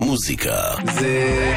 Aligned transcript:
מוזיקה 0.00 0.74
זה 0.94 1.54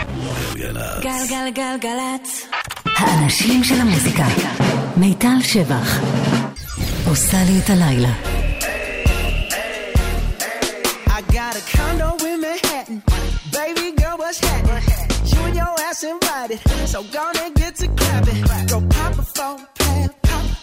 גלגלצ. 0.53 1.03
גלגלגלגלצ. 1.03 2.45
האנשים 2.85 3.63
של 3.63 3.81
המוזיקה. 3.81 4.25
מיטל 4.97 5.41
שבח. 5.41 5.99
עושה 7.07 7.37
לי 7.47 7.59
את 7.59 7.69
הלילה. 7.69 8.13
So 16.93 17.03
gonna 17.17 17.47
get 17.59 17.73
to 17.79 17.87
clapping. 17.99 18.43
Go 18.71 18.79
pop 18.93 19.19
a 19.19 19.25
plan. 19.35 19.80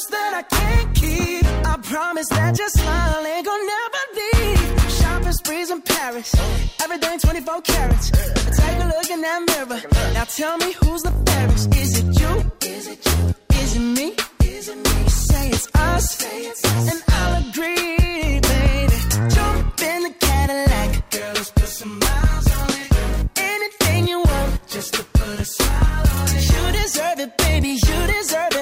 promise 0.00 0.06
that 0.06 0.34
I 0.34 0.42
can't 0.42 0.94
keep. 0.94 1.44
I 1.66 1.76
promise 1.82 2.28
that 2.28 2.58
your 2.58 2.68
smile 2.68 3.26
ain't 3.26 3.46
gonna 3.46 3.64
never 3.76 4.02
leave. 4.18 4.92
Shopping 4.92 5.32
sprees 5.32 5.70
in 5.70 5.82
Paris. 5.82 6.34
Everything 6.82 7.18
24 7.18 7.60
carats. 7.62 8.10
Take 8.10 8.78
a 8.78 8.86
look 8.86 9.10
in 9.10 9.20
that 9.20 9.40
mirror. 9.48 9.80
Now 10.14 10.24
tell 10.24 10.56
me 10.58 10.72
who's 10.72 11.02
the 11.02 11.12
fairest. 11.26 11.74
Is 11.76 11.98
it 11.98 12.20
you? 12.20 12.32
Is 12.68 12.86
it 12.88 13.06
you? 13.06 13.34
Is 13.60 13.76
it 13.76 13.80
me? 13.80 14.16
Is 14.44 14.68
it 14.68 14.76
me? 14.76 15.04
Us. 15.74 16.16
Say 16.16 16.40
it's 16.50 16.64
us. 16.64 16.92
And 16.92 17.02
I'll 17.08 17.42
agree, 17.48 18.40
baby. 18.40 18.96
Jump 19.34 19.82
in 19.82 20.02
the 20.04 20.14
Cadillac. 20.20 21.10
Girl, 21.10 21.32
let's 21.34 21.50
put 21.50 21.68
some 21.68 21.98
miles 21.98 22.46
on 22.58 22.70
it. 22.70 22.90
Anything 23.36 24.08
you 24.08 24.18
want, 24.18 24.68
just 24.68 24.94
to 24.94 25.02
put 25.04 25.40
a 25.40 25.44
smile 25.44 26.06
on 26.18 26.28
it. 26.36 26.44
You 26.52 26.62
deserve 26.82 27.18
it, 27.20 27.36
baby. 27.38 27.68
You 27.68 27.98
deserve 28.14 28.54
it 28.54 28.59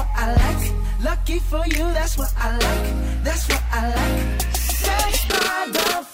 what 0.00 0.08
I 0.16 0.32
like. 0.42 0.72
Lucky 1.04 1.38
for 1.38 1.64
you, 1.66 1.84
that's 1.92 2.16
what 2.16 2.32
I 2.36 2.52
like. 2.52 3.24
That's 3.24 3.48
what 3.48 3.62
I 3.70 3.82
like. 3.98 4.42
Sex 4.56 5.26
by 5.28 5.68
the 5.72 6.09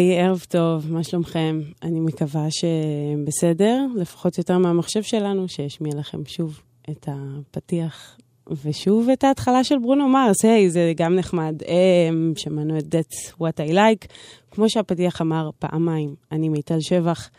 היי, 0.00 0.20
ערב 0.20 0.44
טוב, 0.48 0.92
מה 0.92 1.04
שלומכם? 1.04 1.60
אני 1.82 2.00
מקווה 2.00 2.46
שבסדר, 2.50 3.86
לפחות 3.96 4.38
יותר 4.38 4.58
מהמחשב 4.58 5.02
שלנו, 5.02 5.48
שהשמיע 5.48 5.92
לכם 5.94 6.24
שוב 6.26 6.60
את 6.90 7.08
הפתיח 7.08 8.16
ושוב 8.64 9.08
את 9.12 9.24
ההתחלה 9.24 9.64
של 9.64 9.78
ברונו 9.78 10.08
מרס. 10.08 10.44
היי, 10.44 10.70
זה 10.70 10.92
גם 10.96 11.14
נחמד. 11.14 11.62
Um, 11.62 12.40
שמענו 12.40 12.78
את 12.78 12.94
That's 12.94 13.32
What 13.40 13.70
I 13.70 13.72
Like. 13.72 14.06
כמו 14.50 14.70
שהפתיח 14.70 15.20
אמר 15.20 15.50
פעמיים, 15.58 16.14
אני 16.32 16.48
מיטל 16.48 16.80
שבח. 16.80 17.30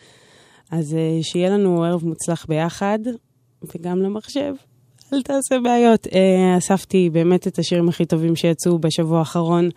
אז 0.72 0.94
uh, 0.94 1.24
שיהיה 1.24 1.50
לנו 1.50 1.84
ערב 1.84 2.06
מוצלח 2.06 2.46
ביחד, 2.50 3.00
וגם 3.76 4.02
למחשב. 4.02 4.54
אל 5.14 5.22
תעשה 5.22 5.60
בעיות. 5.64 6.08
Uh, 6.08 6.12
אספתי 6.58 7.10
באמת 7.10 7.48
את 7.48 7.60
השירים 7.60 7.90
הכי 7.90 8.06
טובים 8.06 8.36
שיצאו 8.36 8.80
בשבוע 8.80 9.20
האחרון. 9.20 9.70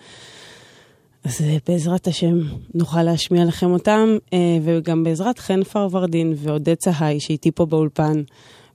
אז 1.25 1.41
אה, 1.43 1.57
בעזרת 1.69 2.07
השם 2.07 2.39
נוכל 2.75 3.03
להשמיע 3.03 3.45
לכם 3.45 3.73
אותם, 3.73 4.17
אה, 4.33 4.39
וגם 4.63 5.05
בעזרת 5.05 5.39
חן 5.39 5.65
פרוורדין 5.65 6.35
ועודד 6.37 6.75
צהי 6.75 7.21
שאיתי 7.21 7.51
פה 7.51 7.67
באולפן, 7.67 8.23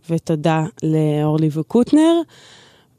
ותודה 0.09 0.63
לאורלי 0.83 1.49
וקוטנר. 1.51 2.21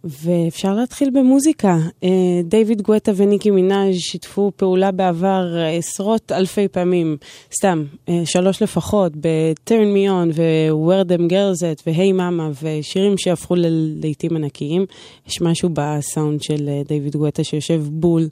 ואפשר 0.04 0.74
להתחיל 0.74 1.10
במוזיקה. 1.10 1.78
אה, 2.04 2.08
דיוויד 2.44 2.82
גואטה 2.82 3.12
וניקי 3.16 3.50
מנאז' 3.50 3.94
שיתפו 3.94 4.52
פעולה 4.56 4.90
בעבר 4.90 5.56
עשרות 5.78 6.32
אלפי 6.32 6.68
פעמים, 6.68 7.16
סתם, 7.54 7.84
שלוש 8.24 8.62
לפחות, 8.62 9.12
ב-Turn 9.16 9.94
Me 9.94 10.08
On 10.08 10.32
ו-Where 10.34 11.08
Them 11.08 11.30
Girls 11.30 11.60
At 11.60 11.82
ו-Hey 11.86 12.14
Mama 12.18 12.62
ושירים 12.62 13.18
שהפכו 13.18 13.54
ללהיטים 13.54 14.36
ענקיים. 14.36 14.86
יש 15.28 15.40
משהו 15.40 15.68
בסאונד 15.72 16.42
של 16.42 16.70
דיוויד 16.88 17.16
גואטה 17.16 17.44
שיושב 17.44 17.82
בול. 17.90 18.28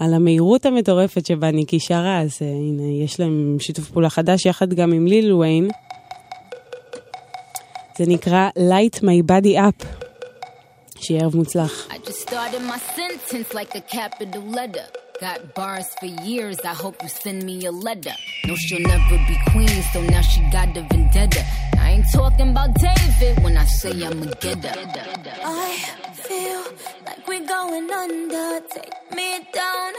על 0.00 0.14
המהירות 0.14 0.66
המטורפת 0.66 1.26
שבה 1.26 1.50
ניקי 1.50 1.80
שרה, 1.80 2.20
אז 2.20 2.32
uh, 2.32 2.44
הנה, 2.44 3.04
יש 3.04 3.20
להם 3.20 3.56
שיתוף 3.60 3.90
פעולה 3.90 4.10
חדש 4.10 4.46
יחד 4.46 4.74
גם 4.74 4.92
עם 4.92 5.06
ליל 5.06 5.32
ויין. 5.32 5.70
זה 7.98 8.04
נקרא 8.06 8.48
Light 8.58 8.98
My 8.98 9.30
Body 9.30 9.56
Up. 9.56 9.86
שיהיה 11.00 11.20
ערב 11.20 11.36
מוצלח. 11.36 11.88
I 11.90 12.08
just 12.08 12.28
started 12.28 12.62
my 12.68 12.96
sentence 12.96 13.54
like 13.54 13.74
a 13.74 13.94
capital 13.94 14.54
letter. 14.54 15.05
Got 15.20 15.54
bars 15.54 15.86
for 15.98 16.04
years, 16.06 16.60
I 16.60 16.74
hope 16.74 17.02
you 17.02 17.08
send 17.08 17.44
me 17.44 17.64
a 17.64 17.72
letter. 17.72 18.12
No, 18.46 18.54
she'll 18.54 18.80
never 18.80 19.16
be 19.26 19.38
queen, 19.50 19.82
so 19.90 20.02
now 20.02 20.20
she 20.20 20.40
got 20.50 20.74
the 20.74 20.82
vendetta. 20.82 21.42
I 21.78 21.92
ain't 21.92 22.12
talking 22.12 22.50
about 22.50 22.74
David 22.74 23.42
when 23.42 23.56
I 23.56 23.64
say 23.64 23.92
I'm 24.04 24.22
a 24.22 24.26
getter. 24.34 24.72
I 25.42 26.12
feel 26.12 26.62
like 27.06 27.26
we're 27.26 27.46
going 27.46 27.90
under. 27.90 28.60
Take 28.68 28.92
me 29.16 29.38
down. 29.54 29.92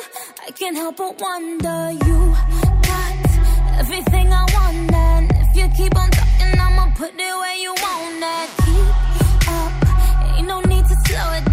I 0.45 0.51
can't 0.51 0.77
help 0.77 0.97
but 0.97 1.19
wonder. 1.19 1.91
You 2.05 2.35
got 2.83 3.79
everything 3.79 4.31
I 4.31 4.45
want, 4.53 4.93
and 4.93 5.31
if 5.31 5.55
you 5.57 5.67
keep 5.75 5.97
on 5.97 6.11
talking, 6.11 6.59
I'ma 6.59 6.93
put 6.93 7.13
it 7.15 7.17
where 7.17 7.57
you 7.57 7.73
want 7.73 8.23
it. 8.35 8.49
Keep 8.65 9.49
up, 9.49 10.37
ain't 10.37 10.47
no 10.47 10.61
need 10.61 10.85
to 10.85 10.95
slow 11.07 11.33
it 11.33 11.46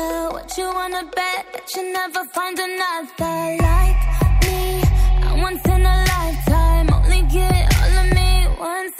What 0.00 0.56
you 0.56 0.66
wanna 0.72 1.04
bet 1.04 1.46
that 1.52 1.74
you 1.74 1.92
never 1.92 2.24
find 2.26 2.58
another 2.58 3.34
like 3.66 4.02
me? 4.44 4.82
I 5.28 5.38
once 5.42 5.64
in 5.66 5.82
a 5.94 5.96
lifetime. 6.12 6.88
Only 6.92 7.22
get 7.28 7.62
all 7.78 7.94
of 8.02 8.08
me 8.18 8.30
once 8.58 8.99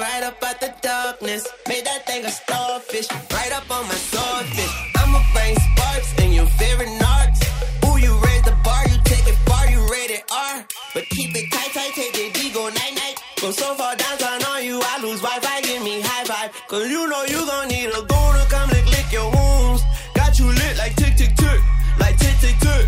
right 0.00 0.22
up 0.24 0.42
out 0.42 0.58
the 0.60 0.72
darkness. 0.80 1.46
Made 1.68 1.84
that 1.84 2.06
thing 2.06 2.24
a 2.24 2.30
starfish, 2.30 3.08
right 3.36 3.52
up 3.52 3.70
on 3.70 3.84
my 3.86 3.98
swordfish. 4.08 4.74
I'ma 4.96 5.20
bring 5.34 5.54
sparks 5.68 6.10
in 6.24 6.32
your 6.32 6.46
favorite 6.46 6.94
narcs. 7.04 7.40
Ooh, 7.84 7.98
you 8.00 8.12
raise 8.24 8.42
the 8.42 8.56
bar, 8.64 8.82
you 8.88 8.96
take 9.04 9.26
it 9.28 9.36
far, 9.44 9.68
you 9.68 9.80
rated 9.92 10.22
R. 10.32 10.64
But 10.94 11.04
keep 11.10 11.36
it 11.36 11.52
tight, 11.52 11.72
tight, 11.76 11.92
take 11.92 12.16
it 12.16 12.34
D, 12.34 12.50
go 12.50 12.68
night, 12.68 12.94
night. 12.96 13.16
Go 13.40 13.50
so 13.50 13.74
far 13.74 13.94
downtown 13.96 14.42
on 14.52 14.64
you, 14.64 14.80
I 14.82 15.02
lose 15.02 15.20
Wi-Fi, 15.20 15.60
give 15.62 15.82
me 15.82 16.00
high 16.00 16.24
five. 16.24 16.50
Cause 16.68 16.88
you 16.88 17.06
know 17.06 17.22
you 17.24 17.44
gon' 17.46 17.68
need 17.68 17.90
a 17.92 18.02
goon 18.10 18.32
to 18.40 18.46
come 18.48 18.70
lick, 18.70 18.86
lick 18.86 19.12
your 19.12 19.28
wounds. 19.30 19.82
Got 20.14 20.38
you 20.38 20.46
lit 20.46 20.76
like 20.78 20.96
tick, 20.96 21.14
tick, 21.16 21.36
tick. 21.36 21.60
Like 21.98 22.16
tick, 22.16 22.36
tick, 22.40 22.56
tick. 22.58 22.86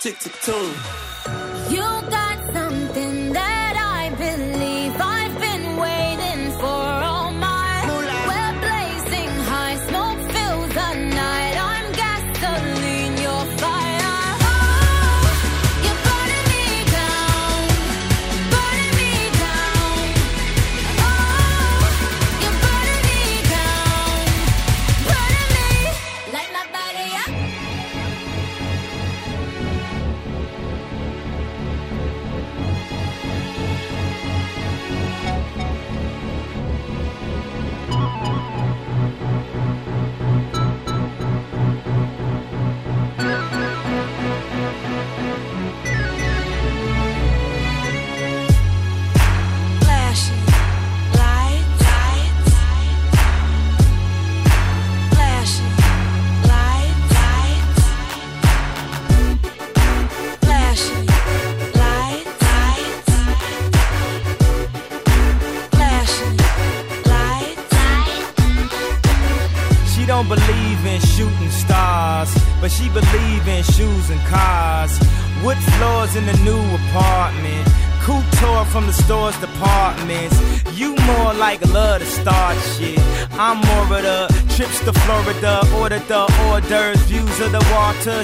Tick, 0.00 0.18
tick, 0.18 0.34
tune. 0.42 0.74
You 0.74 1.07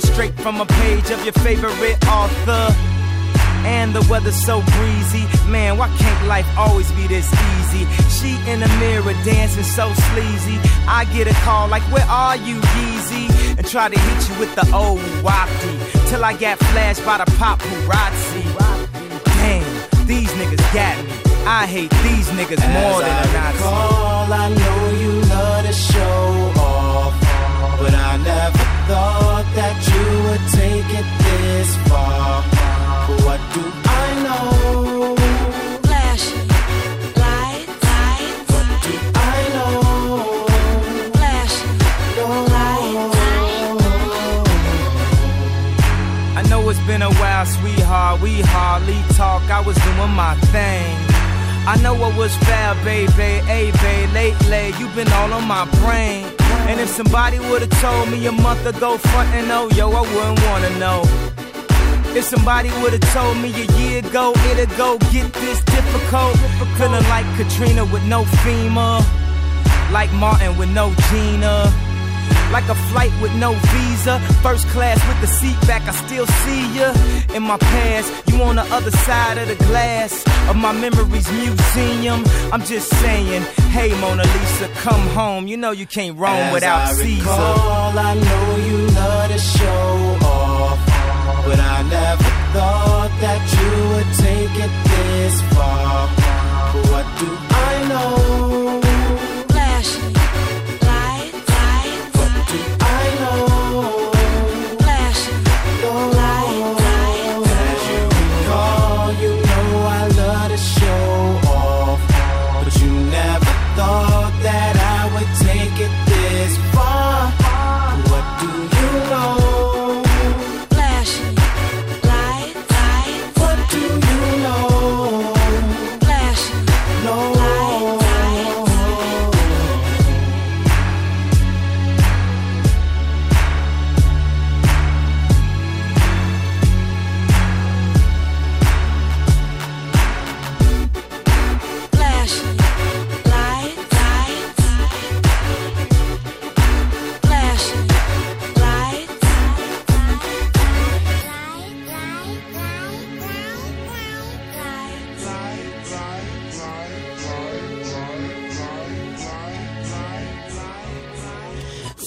straight 0.00 0.34
from 0.34 0.60
a 0.60 0.66
page 0.66 1.10
of 1.10 1.22
your 1.24 1.32
favorite 1.34 1.98
author. 2.06 2.74
And 3.66 3.94
the 3.94 4.06
weather's 4.10 4.36
so 4.36 4.60
breezy. 4.76 5.24
Man, 5.48 5.78
why 5.78 5.88
can't 5.96 6.26
life 6.26 6.46
always 6.56 6.90
be 6.92 7.06
this 7.06 7.28
easy? 7.32 7.86
She 8.16 8.30
in 8.50 8.60
the 8.60 8.68
mirror 8.78 9.14
dancing 9.24 9.62
so 9.62 9.92
sleazy. 10.12 10.58
I 10.86 11.06
get 11.14 11.26
a 11.26 11.34
call 11.44 11.68
like, 11.68 11.82
Where 11.92 12.06
are 12.06 12.36
you, 12.36 12.56
Yeezy? 12.56 13.56
And 13.56 13.66
try 13.66 13.88
to 13.88 13.98
hit 13.98 14.28
you 14.28 14.38
with 14.38 14.54
the 14.54 14.66
old 14.74 15.00
wafty. 15.24 16.08
Till 16.10 16.24
I 16.24 16.36
got 16.36 16.58
flashed 16.58 17.04
by 17.04 17.18
the 17.18 17.28
paparazzi. 17.40 18.44
Damn, 19.24 20.06
these 20.06 20.30
niggas 20.32 20.74
got 20.74 20.96
me. 21.04 21.12
I 21.46 21.66
hate 21.66 21.90
these 22.02 22.28
niggas 22.30 22.64
more 22.72 23.00
than 23.00 23.28
a 23.28 23.32
Nazi. 23.32 23.62
call, 23.62 24.32
I 24.32 24.48
know 24.48 24.90
you 25.02 25.12
love 25.28 25.66
to 25.66 25.72
show 25.72 26.52
off, 26.60 27.14
but 27.78 27.94
I 27.94 28.16
never 28.16 28.58
thought 28.88 29.23
would 30.34 30.48
take 30.50 30.90
it 31.00 31.06
this 31.24 31.76
far. 31.88 32.42
What 33.24 33.40
do 33.54 33.62
I 34.02 34.06
know? 34.24 35.14
Lights, 35.92 36.26
lights, 37.22 37.72
What 38.52 38.68
do 38.84 38.94
I 39.14 39.40
know? 39.54 39.72
flashing 41.14 41.74
I 46.38 46.42
know 46.48 46.68
it's 46.68 46.80
been 46.80 47.02
a 47.02 47.12
while, 47.20 47.46
sweetheart. 47.46 48.20
We 48.20 48.40
hardly 48.40 49.00
talk. 49.14 49.42
I 49.50 49.60
was 49.60 49.76
doing 49.76 50.14
my 50.24 50.34
thing. 50.54 50.96
I 51.66 51.78
know 51.82 51.94
what 51.94 52.16
was 52.16 52.34
fair, 52.48 52.74
baby. 52.84 53.30
Hey, 53.46 53.70
babe, 53.82 54.10
lately 54.12 54.74
you've 54.78 54.94
been 54.96 55.12
all 55.12 55.32
on 55.32 55.46
my 55.46 55.64
brain. 55.80 56.33
And 56.66 56.80
if 56.80 56.88
somebody 56.88 57.38
would've 57.38 57.70
told 57.80 58.10
me 58.10 58.26
a 58.26 58.32
month 58.32 58.64
ago, 58.66 58.96
front 58.96 59.28
and 59.34 59.50
oh, 59.50 59.68
yo, 59.76 59.90
I 59.90 60.00
wouldn't 60.00 60.40
wanna 60.46 60.78
know. 60.78 61.02
If 62.16 62.24
somebody 62.24 62.70
would've 62.80 63.00
told 63.12 63.36
me 63.38 63.50
a 63.50 63.66
year 63.78 63.98
ago, 63.98 64.32
it'd 64.50 64.70
go 64.76 64.98
get 65.12 65.32
this 65.34 65.60
difficult. 65.64 66.36
Feeling 66.78 67.02
like 67.08 67.26
Katrina 67.36 67.84
with 67.84 68.04
no 68.04 68.24
FEMA. 68.42 69.04
Like 69.92 70.12
Martin 70.12 70.56
with 70.56 70.70
no 70.70 70.94
Gina. 71.10 71.83
Like 72.54 72.68
a 72.68 72.74
flight 72.92 73.10
with 73.20 73.34
no 73.34 73.52
visa. 73.52 74.20
First 74.40 74.64
class 74.68 74.98
with 75.08 75.20
the 75.20 75.26
seat 75.26 75.58
back, 75.66 75.82
I 75.88 75.92
still 76.06 76.24
see 76.24 76.62
ya. 76.78 76.94
In 77.34 77.42
my 77.42 77.58
past, 77.58 78.28
you 78.28 78.40
on 78.44 78.54
the 78.54 78.62
other 78.76 78.92
side 78.92 79.38
of 79.38 79.48
the 79.48 79.56
glass 79.66 80.24
of 80.48 80.54
my 80.54 80.70
memories 80.70 81.28
museum. 81.32 82.22
I'm 82.52 82.62
just 82.62 82.88
saying, 83.02 83.42
hey 83.74 83.90
Mona 84.00 84.22
Lisa, 84.22 84.68
come 84.86 85.00
home. 85.18 85.48
You 85.48 85.56
know 85.56 85.72
you 85.72 85.84
can't 85.86 86.16
roam 86.16 86.30
As 86.36 86.52
without 86.54 86.82
I 86.90 86.92
Caesar. 86.92 87.18
recall, 87.28 87.98
I 87.98 88.14
know 88.14 88.56
you 88.68 88.83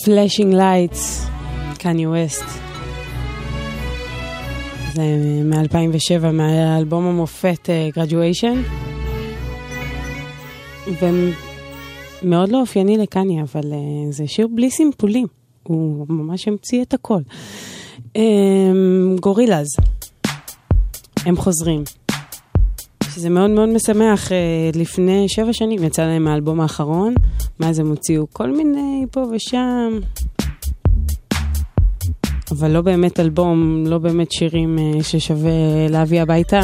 Flashing 0.08 0.54
Lights, 0.54 1.28
קניה 1.78 2.10
ווסט. 2.10 2.44
זה 4.94 5.04
מ-2007, 5.44 6.32
מהאלבום 6.34 7.06
המופת 7.06 7.70
אה, 7.70 7.90
Graduation. 7.96 8.62
ומאוד 12.24 12.50
לא 12.50 12.60
אופייני 12.62 12.98
לקניה, 12.98 13.44
אבל 13.44 13.74
אה, 13.74 14.12
זה 14.12 14.28
שיר 14.28 14.48
בלי 14.56 14.72
סימפולים. 14.72 15.28
הוא 15.64 16.06
ממש 16.10 16.48
המציא 16.48 16.82
את 16.84 16.94
הכל. 16.94 17.22
אמ, 18.16 19.16
גורילאז, 19.20 19.68
הם 21.26 21.38
חוזרים. 21.38 21.84
שזה 23.18 23.30
מאוד 23.30 23.50
מאוד 23.50 23.70
משמח, 23.70 24.32
אה, 24.32 24.38
לפני 24.76 25.30
שבע 25.30 25.54
שנים 25.54 25.84
יצא 25.84 26.02
להם 26.02 26.28
האלבום 26.28 26.62
האחרון, 26.62 27.14
מאז 27.60 27.80
הם 27.80 27.88
הוציאו 27.88 28.26
כל 28.34 28.52
מיני 28.52 29.06
פה 29.12 29.20
ושם, 29.32 30.00
אבל 32.52 32.72
לא 32.72 32.82
באמת 32.82 33.20
אלבום, 33.20 33.84
לא 33.88 33.98
באמת 33.98 34.32
שירים 34.32 34.80
אה, 34.80 35.04
ששווה 35.04 35.52
להביא 35.90 36.22
הביתה. 36.22 36.60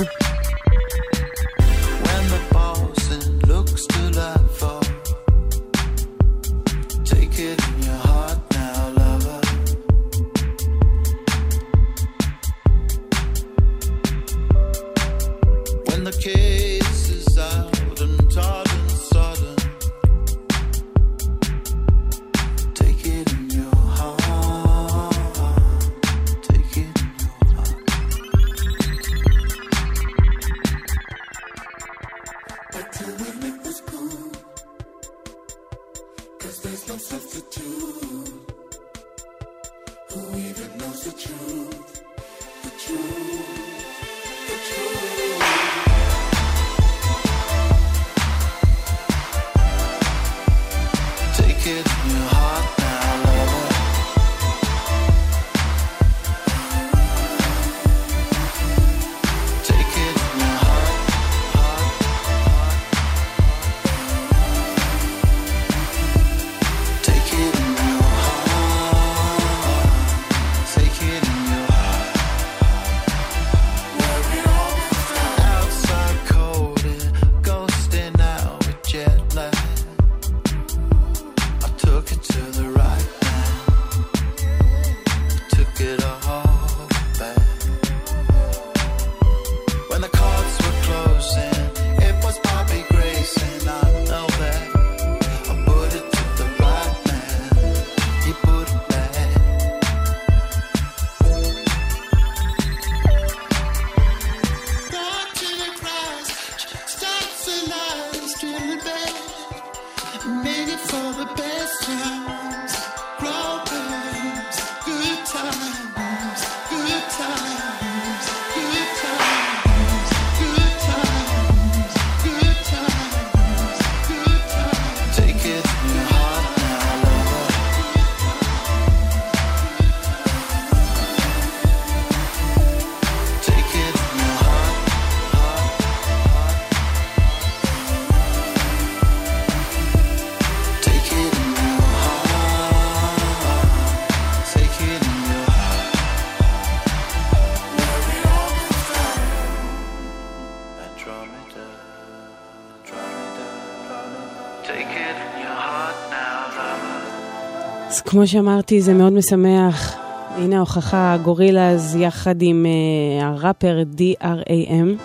כמו 158.14 158.28
שאמרתי, 158.28 158.82
זה 158.82 158.94
מאוד 158.94 159.14
משמח. 159.14 159.96
הנה 160.36 160.58
ההוכחה, 160.58 161.18
גורילאז 161.24 161.96
יחד 161.96 162.42
עם 162.42 162.66
uh, 162.66 163.24
הראפר 163.24 163.84
DRAM, 163.98 165.02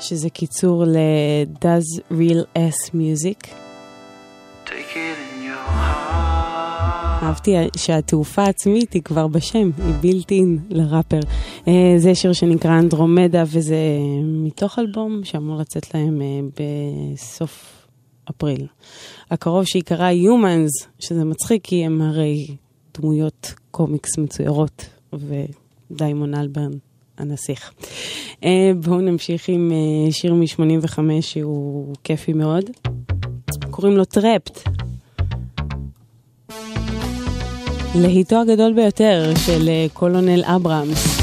שזה 0.00 0.30
קיצור 0.30 0.84
ל-Does 0.84 2.00
Real 2.10 2.58
S 2.58 2.90
Music. 2.94 3.48
אהבתי 7.22 7.56
שהתעופה 7.76 8.42
העצמית 8.42 8.92
היא 8.92 9.02
כבר 9.02 9.26
בשם, 9.26 9.70
היא 9.86 9.94
בילט 10.00 10.30
אין 10.30 10.58
לראפר. 10.70 11.20
Uh, 11.64 11.68
זה 11.96 12.14
שיר 12.14 12.32
שנקרא 12.32 12.78
אנדרומדה, 12.78 13.44
וזה 13.46 13.76
מתוך 14.22 14.78
אלבום 14.78 15.20
שאמור 15.24 15.60
לצאת 15.60 15.94
להם 15.94 16.20
uh, 16.20 16.60
בסוף 17.14 17.75
אפריל. 18.30 18.66
הקרוב 19.30 19.64
שיקרא 19.64 20.10
Humans, 20.10 20.86
שזה 20.98 21.24
מצחיק 21.24 21.64
כי 21.64 21.84
הם 21.84 22.02
הרי 22.02 22.46
דמויות 22.98 23.54
קומיקס 23.70 24.18
מצוירות, 24.18 24.86
ודיימון 25.12 26.34
אלברן 26.34 26.70
הנסיך. 27.18 27.72
אה, 28.44 28.70
בואו 28.84 29.00
נמשיך 29.00 29.48
עם 29.48 29.72
אה, 29.72 30.12
שיר 30.12 30.34
מ-85 30.34 30.98
שהוא 31.20 31.94
כיפי 32.04 32.32
מאוד. 32.32 32.64
קוראים 33.70 33.96
לו 33.96 34.04
Trapped. 34.04 34.68
להיטו 37.94 38.40
הגדול 38.40 38.72
ביותר 38.72 39.32
של 39.46 39.68
אה, 39.68 39.86
קולונל 39.92 40.44
אברהמס. 40.44 41.15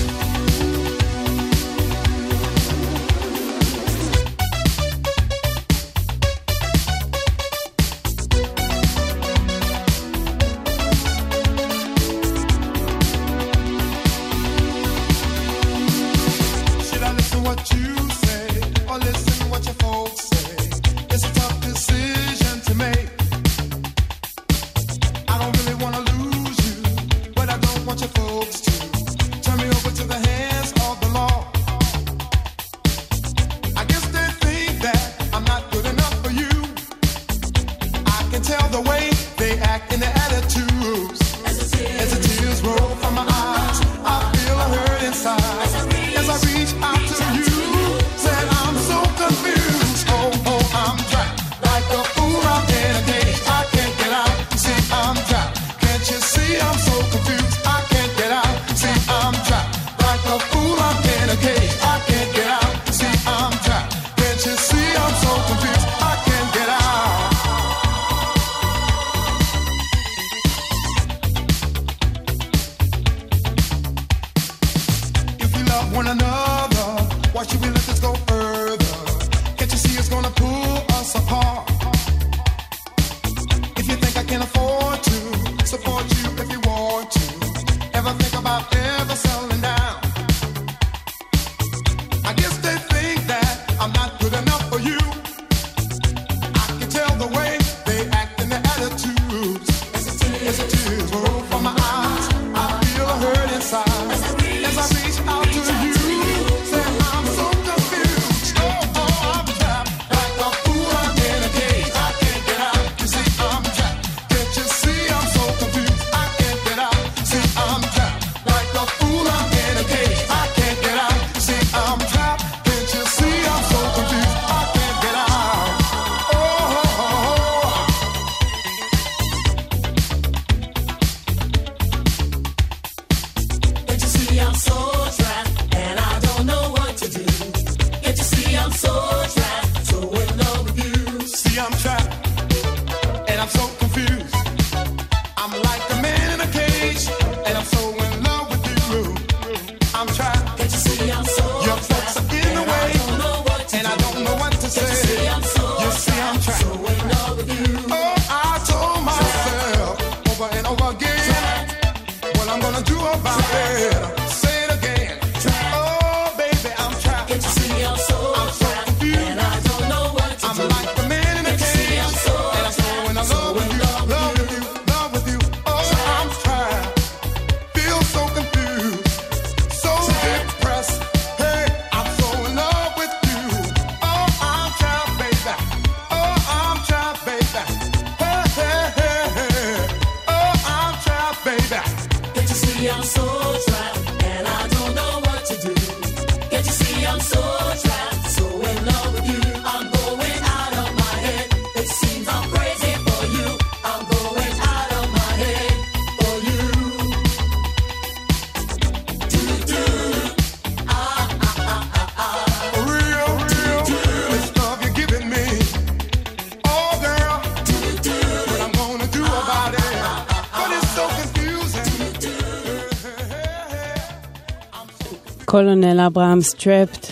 קולונל 225.54 226.00
אברהם 226.00 226.42
סטרפט 226.42 227.08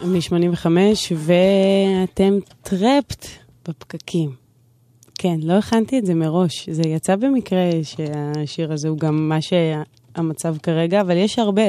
מ-85, 0.00 0.66
ואתם 1.14 2.38
טרפט 2.62 3.26
בפקקים. 3.68 4.30
כן, 5.14 5.36
לא 5.42 5.52
הכנתי 5.52 5.98
את 5.98 6.06
זה 6.06 6.14
מראש. 6.14 6.68
זה 6.68 6.82
יצא 6.82 7.16
במקרה 7.16 7.70
שהשיר 7.82 8.72
הזה 8.72 8.88
הוא 8.88 8.98
גם 8.98 9.28
מה 9.28 9.38
שהמצב 9.40 10.56
כרגע, 10.62 11.00
אבל 11.00 11.16
יש 11.16 11.38
הרבה. 11.38 11.62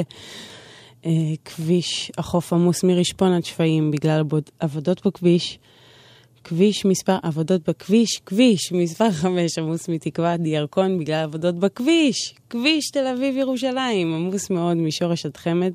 אה, 1.05 1.11
כביש 1.45 2.11
החוף 2.17 2.53
עמוס 2.53 2.83
מרשפון 2.83 3.33
עד 3.33 3.45
שפיים 3.45 3.91
בגלל 3.91 4.23
עבודות 4.59 5.07
בכביש. 5.07 5.59
כביש 6.43 6.85
מספר, 6.85 7.17
עבודות 7.23 7.69
בכביש, 7.69 8.21
כביש 8.25 8.71
מספר 8.71 9.11
5 9.11 9.57
עמוס 9.59 9.89
מתקווה 9.89 10.33
עד 10.33 10.45
ירקון 10.45 10.99
בגלל 10.99 11.23
עבודות 11.23 11.55
בכביש, 11.55 12.35
כביש 12.49 12.89
תל 12.91 13.07
אביב 13.07 13.37
ירושלים, 13.37 14.13
עמוס 14.13 14.49
מאוד 14.49 14.77
משורש 14.77 15.25
עד 15.25 15.37
חמד 15.37 15.73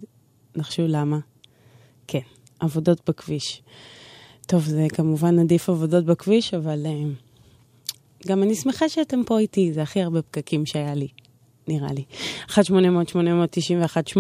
נחשו 0.56 0.82
למה? 0.88 1.18
כן, 2.06 2.20
עבודות 2.60 3.00
בכביש. 3.08 3.62
טוב, 4.46 4.62
זה 4.62 4.86
כמובן 4.88 5.38
עדיף 5.38 5.68
עבודות 5.68 6.04
בכביש, 6.04 6.54
אבל 6.54 6.86
uh, 6.86 8.28
גם 8.28 8.42
אני 8.42 8.54
שמחה 8.54 8.88
שאתם 8.88 9.24
פה 9.26 9.38
איתי, 9.38 9.72
זה 9.72 9.82
הכי 9.82 10.02
הרבה 10.02 10.22
פקקים 10.22 10.66
שהיה 10.66 10.94
לי, 10.94 11.08
נראה 11.68 11.92
לי. 11.92 12.04
1-800-891-8, 12.48 14.18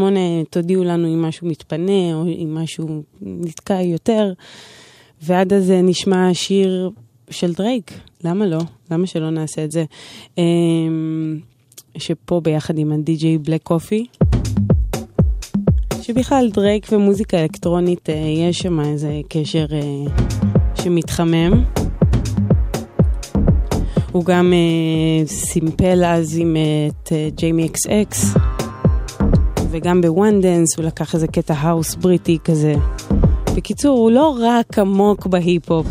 תודיעו 0.50 0.84
לנו 0.84 1.06
אם 1.14 1.22
משהו 1.22 1.46
מתפנה 1.46 2.14
או 2.14 2.24
אם 2.26 2.54
משהו 2.54 3.02
נתקע 3.20 3.82
יותר. 3.82 4.32
ועד 5.22 5.52
אז 5.52 5.70
אה, 5.70 5.82
נשמע 5.82 6.34
שיר 6.34 6.90
של 7.30 7.52
דרייק, 7.52 7.92
למה 8.24 8.46
לא? 8.46 8.58
למה 8.90 9.06
שלא 9.06 9.30
נעשה 9.30 9.64
את 9.64 9.70
זה? 9.70 9.84
אמ, 10.38 11.40
שפה 11.98 12.40
ביחד 12.40 12.78
עם 12.78 12.92
הדי-ג'יי 12.92 13.38
בלק 13.38 13.62
קופי. 13.62 14.06
שבכלל 16.06 16.50
דרייק 16.52 16.86
ומוזיקה 16.92 17.42
אלקטרונית, 17.42 18.10
אה, 18.10 18.14
יש 18.14 18.58
שם 18.58 18.80
איזה 18.80 19.20
קשר 19.28 19.66
אה, 19.72 19.80
שמתחמם. 20.74 21.64
הוא 24.12 24.24
גם 24.24 24.52
אה, 24.52 25.26
סימפל 25.26 26.04
אז 26.04 26.38
עם 26.38 26.56
את 26.88 27.12
ג'יימי 27.34 27.66
אקס 27.66 27.86
אקס, 27.86 28.34
וגם 29.70 30.00
ב 30.00 30.10
One 30.10 30.40
Dance 30.40 30.76
הוא 30.76 30.84
לקח 30.84 31.14
איזה 31.14 31.26
קטע 31.26 31.54
האוס 31.54 31.94
בריטי 31.94 32.38
כזה. 32.44 32.74
בקיצור, 33.56 33.98
הוא 33.98 34.10
לא 34.10 34.38
רק 34.40 34.78
עמוק 34.78 35.26
בהיפ-הופ. 35.26 35.86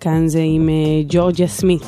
כאן 0.00 0.28
זה 0.28 0.40
עם 0.42 0.68
ג'ורג'יה 1.08 1.48
סמית. 1.48 1.82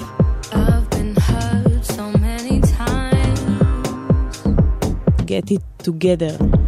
Get 5.39 5.53
it 5.53 5.63
together. 5.79 6.68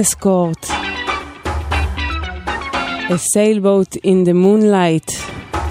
אסקורט. 0.00 0.66
A 3.08 3.16
sailboat 3.34 3.96
in 3.96 4.26
the 4.26 4.32
moonlight. 4.32 5.12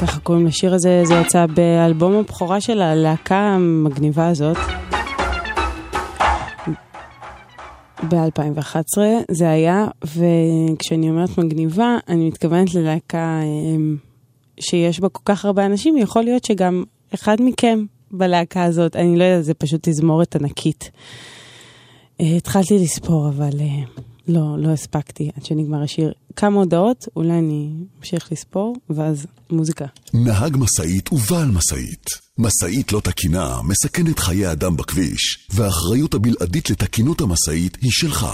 ככה 0.02 0.20
קוראים 0.20 0.46
לשיר 0.46 0.74
הזה, 0.74 1.02
זה 1.06 1.14
יצא 1.14 1.46
באלבום 1.46 2.14
הבכורה 2.14 2.62
של 2.62 2.82
הלהקה 2.82 3.40
המגניבה 3.40 4.28
הזאת. 4.28 4.58
ב-2011 8.10 8.98
זה 9.32 9.50
היה, 9.50 9.88
וכשאני 10.04 11.10
אומרת 11.10 11.38
מגניבה, 11.38 11.98
אני 12.08 12.28
מתכוונת 12.28 12.74
ללהקה 12.74 13.40
אמ, 13.44 13.98
שיש 14.60 15.00
בה 15.00 15.10
כל 15.10 15.22
כך 15.26 15.46
הרבה 15.46 15.66
אנשים, 15.66 15.98
יכול 15.98 16.24
להיות 16.24 16.44
שגם 16.44 16.84
אחד 17.14 17.38
מכם 17.40 17.86
בלהקה 18.12 18.64
הזאת, 18.64 18.96
אני 18.96 19.18
לא 19.18 19.24
יודעת, 19.24 19.46
זה 19.46 19.54
פשוט 19.54 19.90
תזמורת 19.90 20.36
ענקית. 20.36 20.92
אה, 22.22 22.38
התחלתי 22.38 22.80
לספור, 22.80 23.30
אבל 23.30 23.60
אה, 23.60 24.04
לא, 24.28 24.56
לא 24.60 24.70
הספקתי 24.70 25.30
עד 25.36 25.46
שנגמר 25.46 25.84
השיר. 25.84 26.14
כמה 26.36 26.60
הודעות, 26.60 27.08
אולי 27.16 27.38
אני 27.38 27.74
אמשיך 28.00 28.32
לספור, 28.32 28.76
ואז 28.90 29.26
מוזיקה. 29.50 29.86
נהג 30.14 30.58
משאית 30.58 31.14
ובעל 31.14 31.52
משאית. 31.52 32.06
משאית 32.38 32.92
לא 32.92 33.00
תקינה 33.00 33.62
מסכנת 33.62 34.20
חיי 34.20 34.52
אדם 34.52 34.78
בכביש, 34.78 35.48
והאחריות 35.54 36.14
הבלעדית 36.14 36.70
לתקינות 36.70 37.22
המשאית 37.22 37.78
היא 37.82 37.92
שלך. 37.92 38.28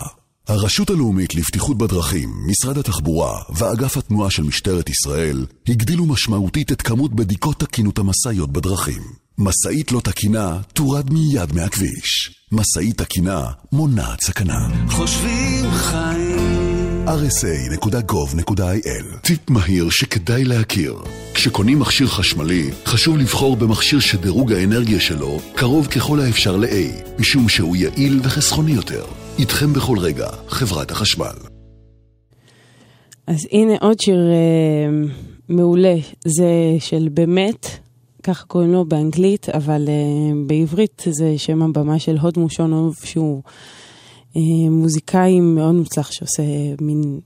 הרשות 0.47 0.89
הלאומית 0.89 1.35
לבטיחות 1.35 1.77
בדרכים, 1.77 2.29
משרד 2.47 2.77
התחבורה 2.77 3.41
ואגף 3.55 3.97
התנועה 3.97 4.31
של 4.31 4.43
משטרת 4.43 4.89
ישראל 4.89 5.45
הגדילו 5.67 6.05
משמעותית 6.05 6.71
את 6.71 6.81
כמות 6.81 7.13
בדיקות 7.13 7.59
תקינות 7.59 7.99
המשאיות 7.99 8.51
בדרכים. 8.51 9.01
משאית 9.41 9.91
לא 9.91 9.99
תקינה 9.99 10.59
תורד 10.73 11.13
מיד 11.13 11.53
מהכביש. 11.55 12.31
משאית 12.51 12.97
תקינה 12.97 13.51
מונעת 13.71 14.21
סכנה. 14.21 14.67
חושבים 14.89 15.71
חיים 15.71 17.05
rsa.gov.il 17.05 18.47
טיפ 19.21 19.49
מהיר 19.49 19.89
שכדאי 19.89 20.45
להכיר 20.45 20.95
כשקונים 21.33 21.79
מכשיר 21.79 22.07
חשמלי, 22.07 22.69
חשוב 22.85 23.17
לבחור 23.17 23.55
במכשיר 23.55 23.99
שדירוג 23.99 24.53
האנרגיה 24.53 24.99
שלו 24.99 25.39
קרוב 25.55 25.87
ככל 25.87 26.19
האפשר 26.19 26.57
ל-A, 26.57 27.19
משום 27.19 27.49
שהוא 27.49 27.75
יעיל 27.75 28.19
וחסכוני 28.23 28.71
יותר. 28.71 29.05
איתכם 29.39 29.73
בכל 29.73 29.99
רגע, 29.99 30.27
חברת 30.47 30.91
החשמל. 30.91 31.35
אז 33.27 33.47
הנה 33.51 33.73
עוד 33.81 33.99
שיר 33.99 34.31
אה, 34.31 35.11
מעולה, 35.49 35.95
זה 36.25 36.49
של 36.79 37.07
באמת, 37.13 37.79
ככה 38.29 38.45
קוראים 38.45 38.71
לו 38.73 38.85
באנגלית, 38.85 39.49
אבל 39.49 39.85
אה, 39.87 40.33
בעברית 40.45 41.03
זה 41.09 41.37
שם 41.37 41.61
הבמה 41.61 41.99
של 41.99 42.17
הוד 42.17 42.39
מושונוב, 42.39 42.95
שהוא 43.03 43.41
אה, 44.35 44.41
מוזיקאי 44.69 45.39
מאוד 45.39 45.75
מוצלח 45.75 46.11
שעושה 46.11 46.43
מין, 46.81 47.19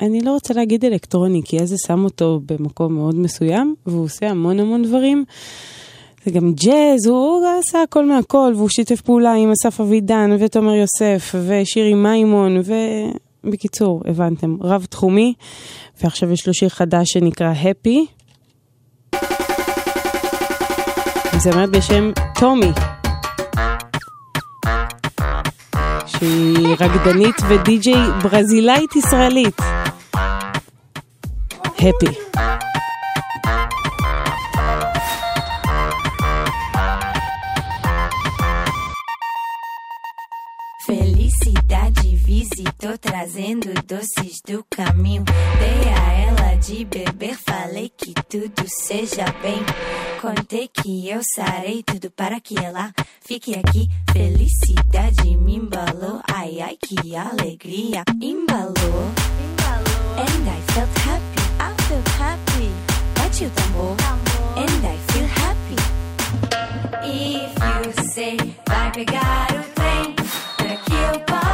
אני 0.00 0.20
לא 0.20 0.32
רוצה 0.32 0.54
להגיד 0.54 0.84
אלקטרוני, 0.84 1.40
כי 1.44 1.58
איזה 1.58 1.76
שם 1.86 2.04
אותו 2.04 2.40
במקום 2.46 2.94
מאוד 2.94 3.14
מסוים, 3.14 3.74
והוא 3.86 4.04
עושה 4.04 4.30
המון 4.30 4.60
המון 4.60 4.82
דברים. 4.82 5.24
זה 6.24 6.30
גם 6.30 6.52
ג'אז, 6.52 7.06
הוא 7.06 7.42
עשה 7.58 7.82
הכל 7.82 8.06
מהכל, 8.06 8.52
והוא 8.56 8.68
שיתף 8.68 9.00
פעולה 9.00 9.34
עם 9.34 9.50
אסף 9.50 9.80
אבידן 9.80 10.30
ותומר 10.38 10.74
יוסף 10.74 11.34
ושירי 11.46 11.94
מימון, 11.94 12.60
ובקיצור, 13.44 14.02
הבנתם, 14.04 14.56
רב 14.60 14.84
תחומי, 14.84 15.34
ועכשיו 16.02 16.32
יש 16.32 16.46
לו 16.46 16.54
שיר 16.54 16.68
חדש 16.68 17.08
שנקרא 17.12 17.52
Happy. 17.62 18.23
זמרת 21.44 21.70
בשם 21.70 22.10
טומי, 22.34 22.72
שהיא 26.06 26.76
רקדנית 26.80 27.36
ודי-ג'יי 27.48 28.02
ברזילאית 28.22 28.96
ישראלית. 28.96 29.60
Visitou 42.44 42.98
trazendo 42.98 43.72
doces 43.86 44.40
do 44.46 44.64
caminho. 44.68 45.24
Dei 45.24 45.90
a 45.90 46.12
ela 46.12 46.56
de 46.56 46.84
beber, 46.84 47.36
falei 47.36 47.90
que 47.96 48.12
tudo 48.28 48.64
seja 48.86 49.24
bem. 49.42 49.64
Contei 50.20 50.68
que 50.68 51.08
eu 51.08 51.20
sarei 51.34 51.82
tudo 51.82 52.10
para 52.10 52.40
que 52.40 52.58
ela 52.58 52.92
fique 53.20 53.54
aqui. 53.54 53.88
Felicidade 54.12 55.36
me 55.36 55.56
embalou, 55.56 56.20
ai 56.30 56.60
ai 56.60 56.76
que 56.80 57.16
alegria. 57.16 58.04
Embalou, 58.20 59.10
and 60.18 60.48
I 60.48 60.60
felt 60.72 60.98
happy. 60.98 61.42
I 61.58 61.82
felt 61.88 62.08
happy. 62.20 62.70
Bate 63.14 63.44
o 63.46 63.50
tambor, 63.50 63.96
and 64.56 64.84
I 64.86 64.98
feel 65.12 65.26
happy. 65.26 65.76
If 67.06 67.54
you 67.58 68.04
say 68.12 68.36
vai 68.68 68.90
pegar 68.92 69.48
o 69.52 69.62
trem 69.74 70.14
que 70.84 70.94
eu 70.94 71.20
possa 71.20 71.53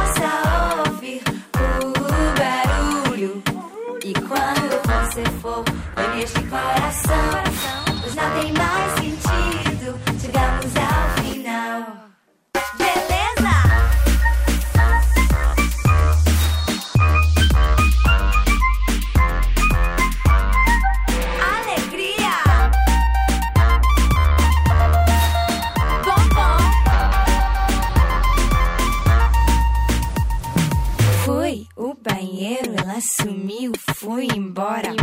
ela 32.91 32.99
sumiu, 32.99 33.71
fui 33.95 34.27
embora. 34.35 34.89
Eu 34.89 34.95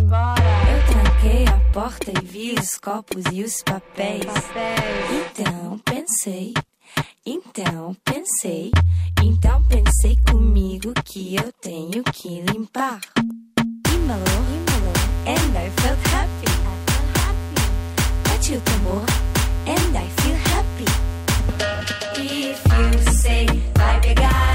tranquei 0.92 1.46
a 1.46 1.72
porta 1.72 2.10
e 2.10 2.24
vi 2.24 2.54
os 2.58 2.76
copos 2.76 3.24
e 3.32 3.42
os 3.42 3.62
papéis. 3.62 4.24
Então 5.10 5.78
pensei, 5.78 6.52
então 7.24 7.96
pensei, 8.04 8.70
então 9.22 9.62
pensei 9.64 10.18
comigo 10.30 10.92
que 11.02 11.36
eu 11.36 11.50
tenho 11.62 12.02
que 12.04 12.42
limpar. 12.42 13.00
Embalou, 13.90 14.24
embalou, 14.54 14.94
and 15.26 15.56
I 15.56 15.70
felt 15.80 15.98
happy. 16.12 16.48
Bate 18.28 18.54
o 18.54 18.60
tambor, 18.60 19.06
and 19.66 19.96
I 19.96 20.08
feel 20.20 20.36
happy. 20.52 20.84
If 22.20 22.62
you 22.66 23.12
say 23.14 23.46
vai 23.74 24.00
pegar 24.00 24.47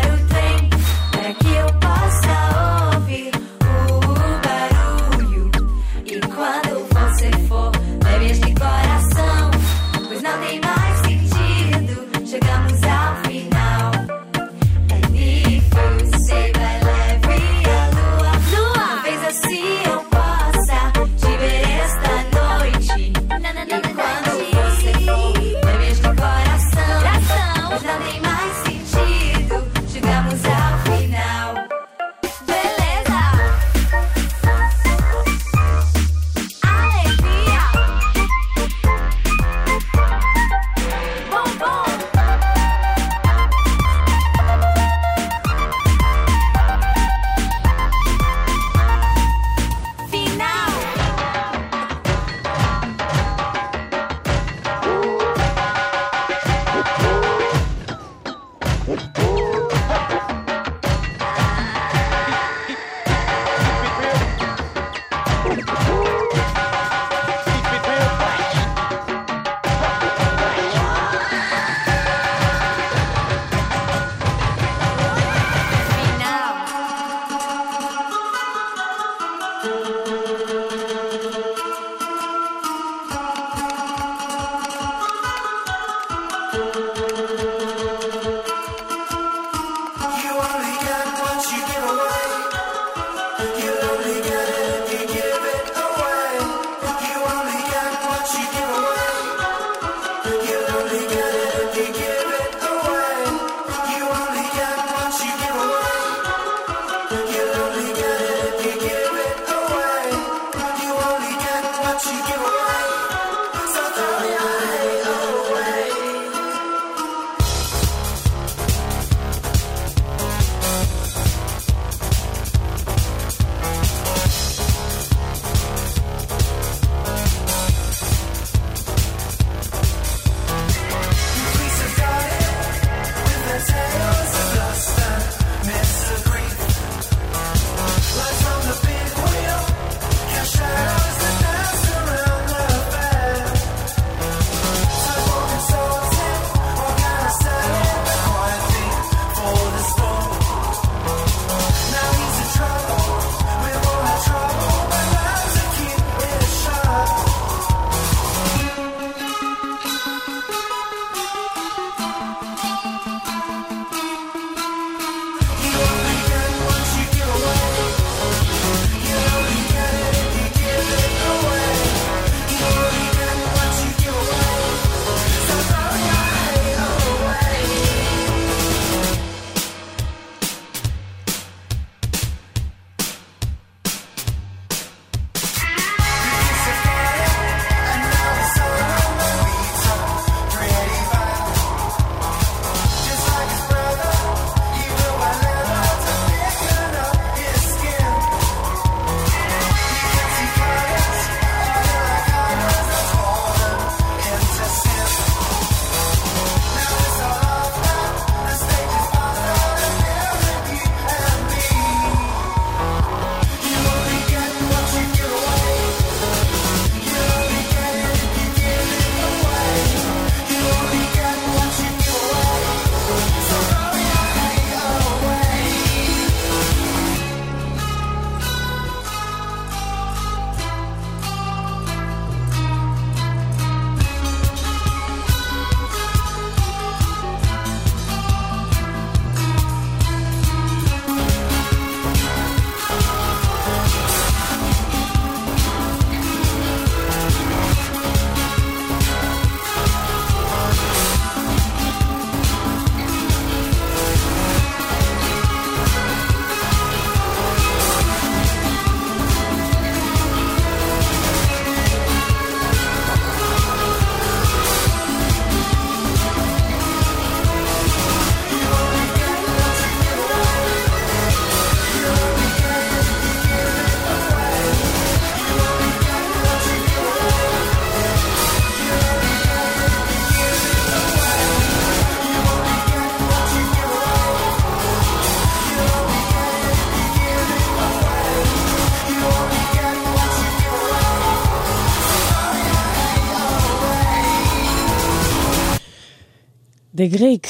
Greeks 297.11 297.49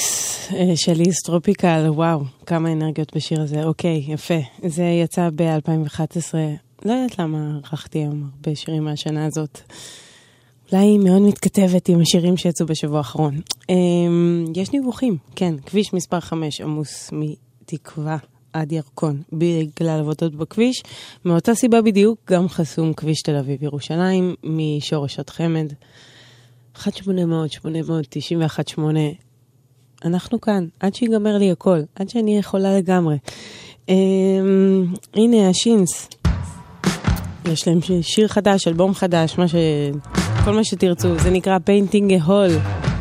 אה, 0.54 0.76
של 0.76 1.00
איסט 1.00 1.26
טרופיקל, 1.26 1.86
וואו, 1.88 2.20
כמה 2.46 2.72
אנרגיות 2.72 3.16
בשיר 3.16 3.42
הזה. 3.42 3.64
אוקיי, 3.64 4.04
יפה. 4.08 4.40
זה 4.66 4.84
יצא 4.84 5.30
ב-2011. 5.36 6.34
לא 6.86 6.92
יודעת 6.92 7.20
למה 7.20 7.60
ערכתי 7.64 8.00
היום 8.00 8.30
הרבה 8.36 8.56
שירים 8.56 8.84
מהשנה 8.84 9.26
הזאת. 9.26 9.60
אולי 10.72 10.86
היא 10.86 11.00
מאוד 11.00 11.22
מתכתבת 11.22 11.90
עם 11.90 12.02
השירים 12.02 12.38
שיצאו 12.38 12.66
בשבוע 12.66 12.98
האחרון. 12.98 13.40
אמ, 13.70 14.46
יש 14.56 14.70
דיווחים, 14.70 15.18
כן, 15.36 15.56
כביש 15.66 15.94
מספר 15.94 16.20
5 16.20 16.62
עמוס 16.62 17.10
מתקווה 17.12 18.18
עד 18.54 18.72
ירקון 18.72 19.22
בגלל 19.34 20.00
עבודות 20.00 20.36
בכביש. 20.36 20.84
מאותה 21.26 21.56
סיבה 21.56 21.82
בדיוק 21.82 22.20
גם 22.30 22.50
חסום 22.50 22.94
כביש 22.94 23.22
תל 23.22 23.36
אביב-ירושלים 23.36 24.36
משורש 24.44 25.20
עד 25.20 25.30
חמד. 25.30 25.74
1-800-891-8 26.78 26.84
אנחנו 30.06 30.42
כאן, 30.42 30.66
עד 30.80 30.96
שיגמר 30.96 31.38
לי 31.38 31.52
הכל, 31.52 31.80
עד 31.96 32.10
שאני 32.10 32.38
יכולה 32.38 32.78
לגמרי. 32.78 33.18
אמ, 33.90 34.86
הנה 35.14 35.50
השינס, 35.50 36.10
יש 37.46 37.68
להם 37.68 37.80
שיר 38.02 38.28
חדש, 38.28 38.68
אלבום 38.68 38.94
חדש, 38.94 39.38
מה 39.38 39.48
ש... 39.48 39.56
כל 40.46 40.52
מה 40.52 40.64
שתרצו, 40.64 41.20
זה 41.20 41.30
נקרא 41.30 41.58
Painting 41.58 42.22
a 42.22 42.28
Hall. 42.28 42.93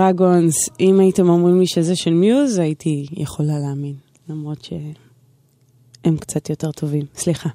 דרגונס, 0.00 0.54
אם 0.80 1.00
הייתם 1.00 1.28
אומרים 1.28 1.60
לי 1.60 1.66
שזה 1.66 1.96
של 1.96 2.14
מיוז, 2.14 2.58
הייתי 2.58 3.06
יכולה 3.12 3.58
להאמין, 3.58 3.94
למרות 4.28 4.64
שהם 4.64 6.16
קצת 6.16 6.50
יותר 6.50 6.72
טובים, 6.72 7.04
סליחה. 7.14 7.48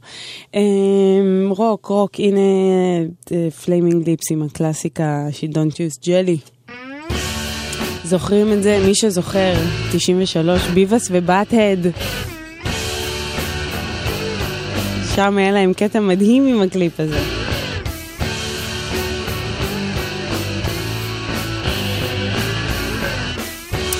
אמ, 0.53 1.47
רוק, 1.49 1.85
רוק, 1.85 2.11
הנה 2.19 2.39
אה, 3.31 3.51
פליימינג 3.51 4.09
ליפס 4.09 4.31
עם 4.31 4.43
הקלאסיקה 4.43 5.27
She 5.31 5.47
Don't 5.47 5.73
use 5.73 6.03
jelly. 6.03 6.71
זוכרים 8.03 8.53
את 8.53 8.63
זה? 8.63 8.83
מי 8.87 8.95
שזוכר, 8.95 9.53
93, 9.91 10.67
ביוויס 10.67 11.07
ובאטהד. 11.11 11.79
שם 15.15 15.37
היה 15.37 15.51
להם 15.51 15.73
קטע 15.73 15.99
מדהים 15.99 16.47
עם 16.47 16.61
הקליפ 16.61 16.99
הזה. 16.99 17.34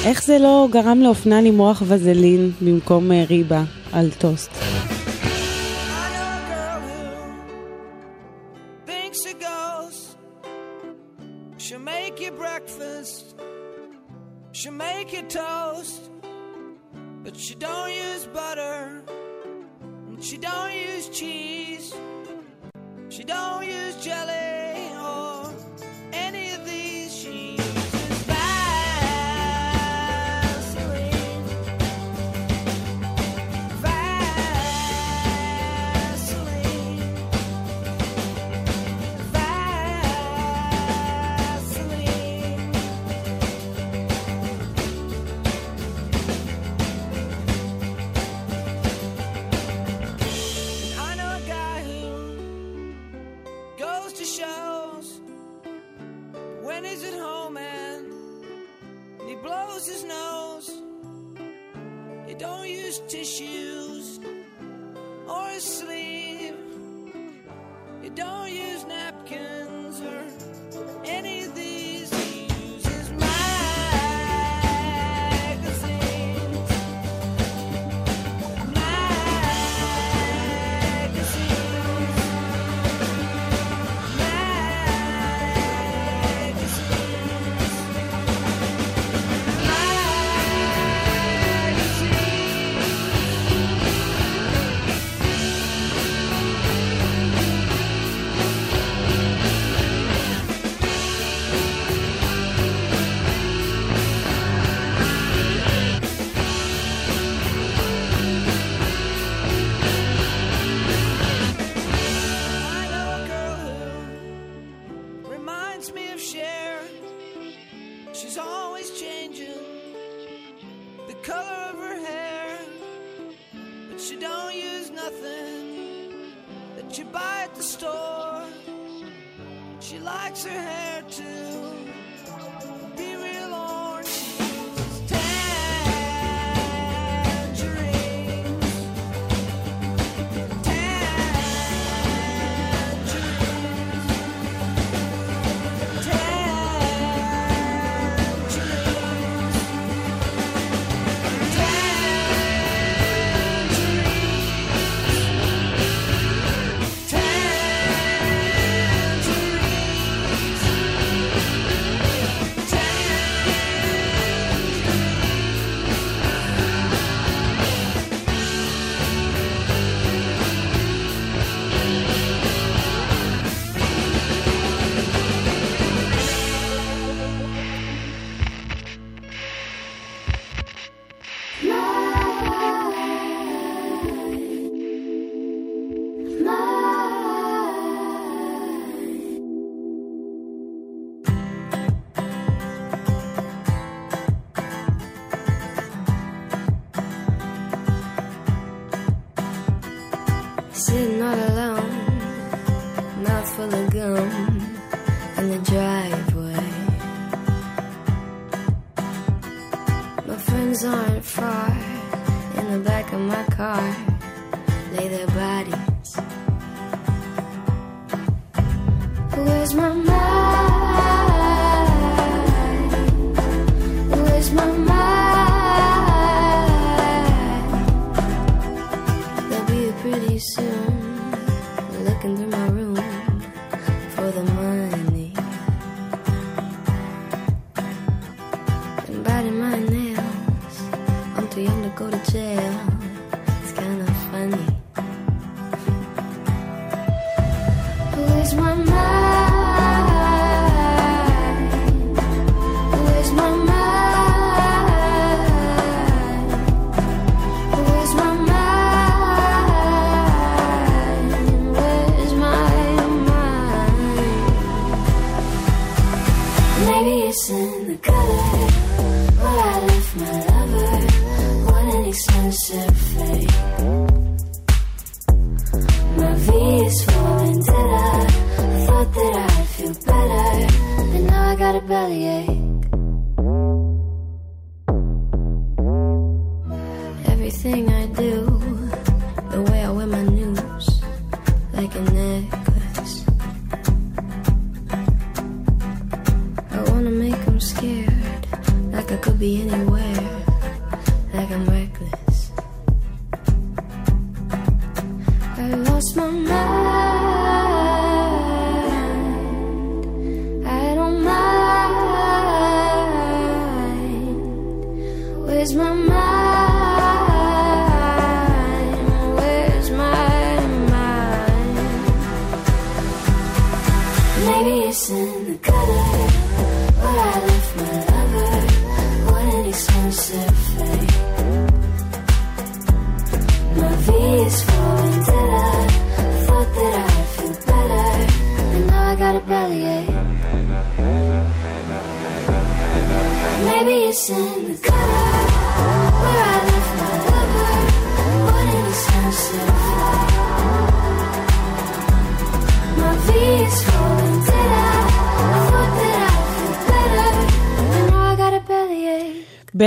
איך 0.06 0.24
זה 0.24 0.40
לא 0.40 0.68
גרם 0.72 1.00
לאופנה 1.02 1.42
למרוח 1.42 1.84
וזלין 1.86 2.52
במקום 2.62 3.12
אה, 3.12 3.24
ריבה 3.30 3.64
על 3.94 4.10
טוסט? 4.18 4.52
She 23.16 23.24
don't 23.24 23.64
use 23.64 23.96
jelly. 24.06 24.55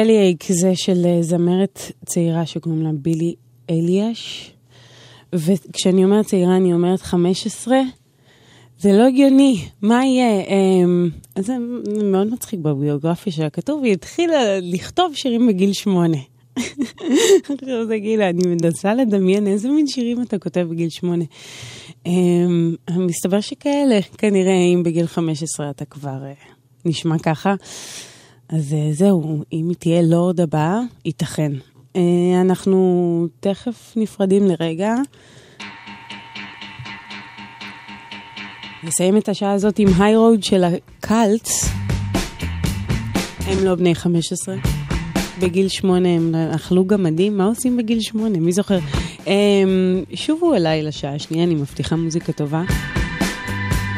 בלי 0.04 0.18
אייק 0.18 0.44
זה 0.48 0.76
של 0.76 1.06
אה, 1.06 1.22
זמרת 1.22 1.92
צעירה 2.06 2.46
שקוראים 2.46 2.82
לה 2.82 2.90
בילי 2.92 3.34
אליאש. 3.70 4.52
וכשאני 5.32 6.04
אומרת 6.04 6.26
צעירה 6.26 6.56
אני 6.56 6.72
אומרת 6.72 7.00
15. 7.00 7.76
זה 8.78 8.92
לא 8.92 9.06
הגיוני, 9.06 9.64
מה 9.82 10.04
יהיה? 10.04 10.44
אמ, 10.44 11.10
אז 11.36 11.46
זה 11.46 11.56
מאוד 12.04 12.26
מצחיק 12.32 12.60
בביוגרפיה 12.60 13.32
שלה 13.32 13.50
כתוב, 13.50 13.84
היא 13.84 13.92
התחילה 13.92 14.60
לכתוב 14.60 15.14
שירים 15.14 15.46
בגיל 15.46 15.72
שמונה. 15.72 16.18
עכשיו 16.56 17.86
זה 17.86 17.98
גיל, 17.98 18.22
אני 18.22 18.42
מנסה 18.46 18.94
לדמיין 18.94 19.46
איזה 19.46 19.68
מין 19.68 19.86
שירים 19.86 20.22
אתה 20.22 20.38
כותב 20.38 20.66
בגיל 20.70 20.88
שמונה. 20.88 21.24
אמ, 22.06 22.74
מסתבר 22.90 23.40
שכאלה, 23.40 23.98
כנראה 24.18 24.60
אם 24.74 24.82
בגיל 24.82 25.06
15 25.06 25.70
אתה 25.70 25.84
כבר 25.84 26.24
אה, 26.24 26.32
נשמע 26.84 27.18
ככה. 27.18 27.54
אז 28.48 28.74
אה, 28.74 28.92
זהו, 28.92 29.44
אם 29.52 29.68
היא 29.68 29.76
תהיה 29.76 30.02
לורד 30.02 30.40
הבאה, 30.40 30.80
ייתכן. 31.04 31.52
אה, 31.96 32.40
אנחנו 32.40 33.26
תכף 33.40 33.92
נפרדים 33.96 34.46
לרגע. 34.46 34.94
נסיים 38.84 39.16
את 39.16 39.28
השעה 39.28 39.52
הזאת 39.52 39.78
עם 39.78 39.88
היי 39.98 40.16
רוד 40.16 40.42
של 40.42 40.64
הקאלטס. 40.64 41.68
הם 43.46 43.64
לא 43.64 43.74
בני 43.74 43.94
15. 43.94 44.56
בגיל 45.40 45.68
שמונה 45.68 46.08
הם 46.08 46.34
אכלו 46.54 46.84
גמדים, 46.84 47.36
מה 47.36 47.44
עושים 47.44 47.76
בגיל 47.76 48.00
שמונה? 48.00 48.38
מי 48.38 48.52
זוכר? 48.52 48.78
הם, 49.26 50.04
שובו 50.14 50.54
אליי 50.54 50.82
לשעה 50.82 51.14
השנייה, 51.14 51.44
אני 51.44 51.54
מבטיחה 51.54 51.96
מוזיקה 51.96 52.32
טובה 52.32 52.62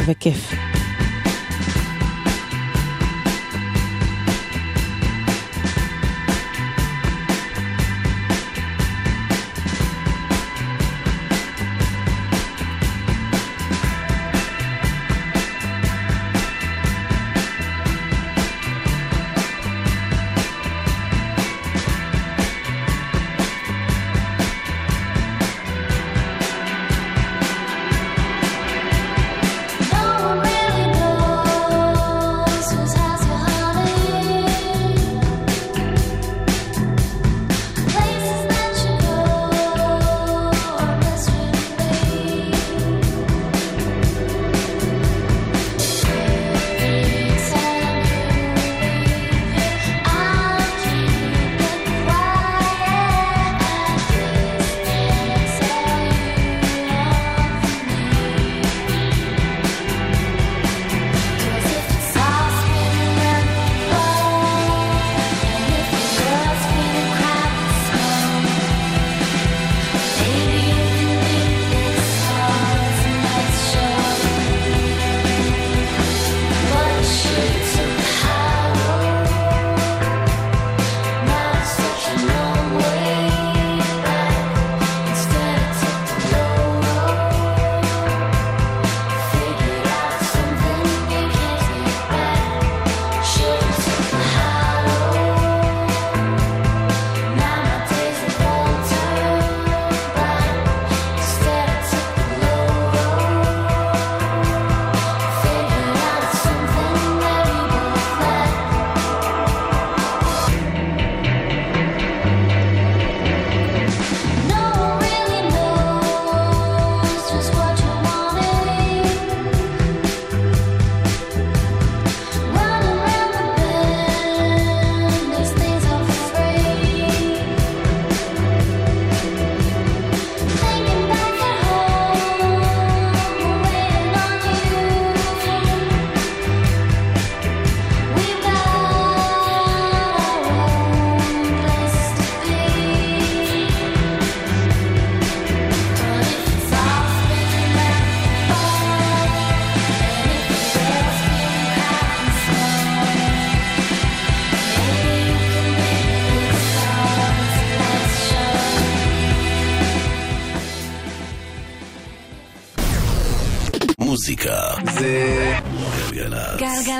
וכיף. 0.07 0.70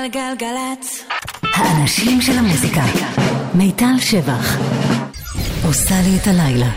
גלגלגלגלצ. 0.00 1.04
האנשים 1.42 2.20
של 2.20 2.38
המוזיקה. 2.38 2.82
מיטל 3.54 3.98
שבח. 4.00 4.58
עושה 5.64 5.94
לי 6.04 6.16
את 6.22 6.26
הלילה. 6.26 6.70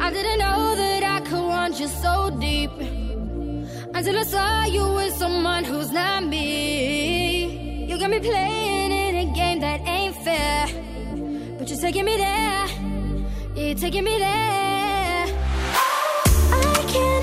I 0.00 0.10
didn't 0.10 0.38
know 0.44 0.62
that 0.82 1.02
I 1.16 1.18
could 1.28 1.46
want 1.54 1.74
you 1.80 1.88
so 2.04 2.14
deep 2.46 2.74
until 3.96 4.16
I 4.18 4.24
saw 4.34 4.64
you 4.76 4.84
with 4.98 5.14
someone 5.22 5.64
who's 5.70 5.90
not 6.00 6.20
me. 6.32 6.48
You 7.88 7.94
got 8.02 8.10
me 8.14 8.20
playing 8.20 8.92
in 9.04 9.14
a 9.24 9.26
game 9.38 9.58
that 9.66 9.80
ain't 9.96 10.16
fair, 10.26 10.62
but 11.56 11.64
you're 11.68 11.82
taking 11.86 12.06
me 12.10 12.16
there. 12.26 12.66
You're 13.55 13.75
taking 13.75 14.03
me 14.03 14.17
there. 14.17 15.25
I 16.51 16.85
can't 16.87 17.22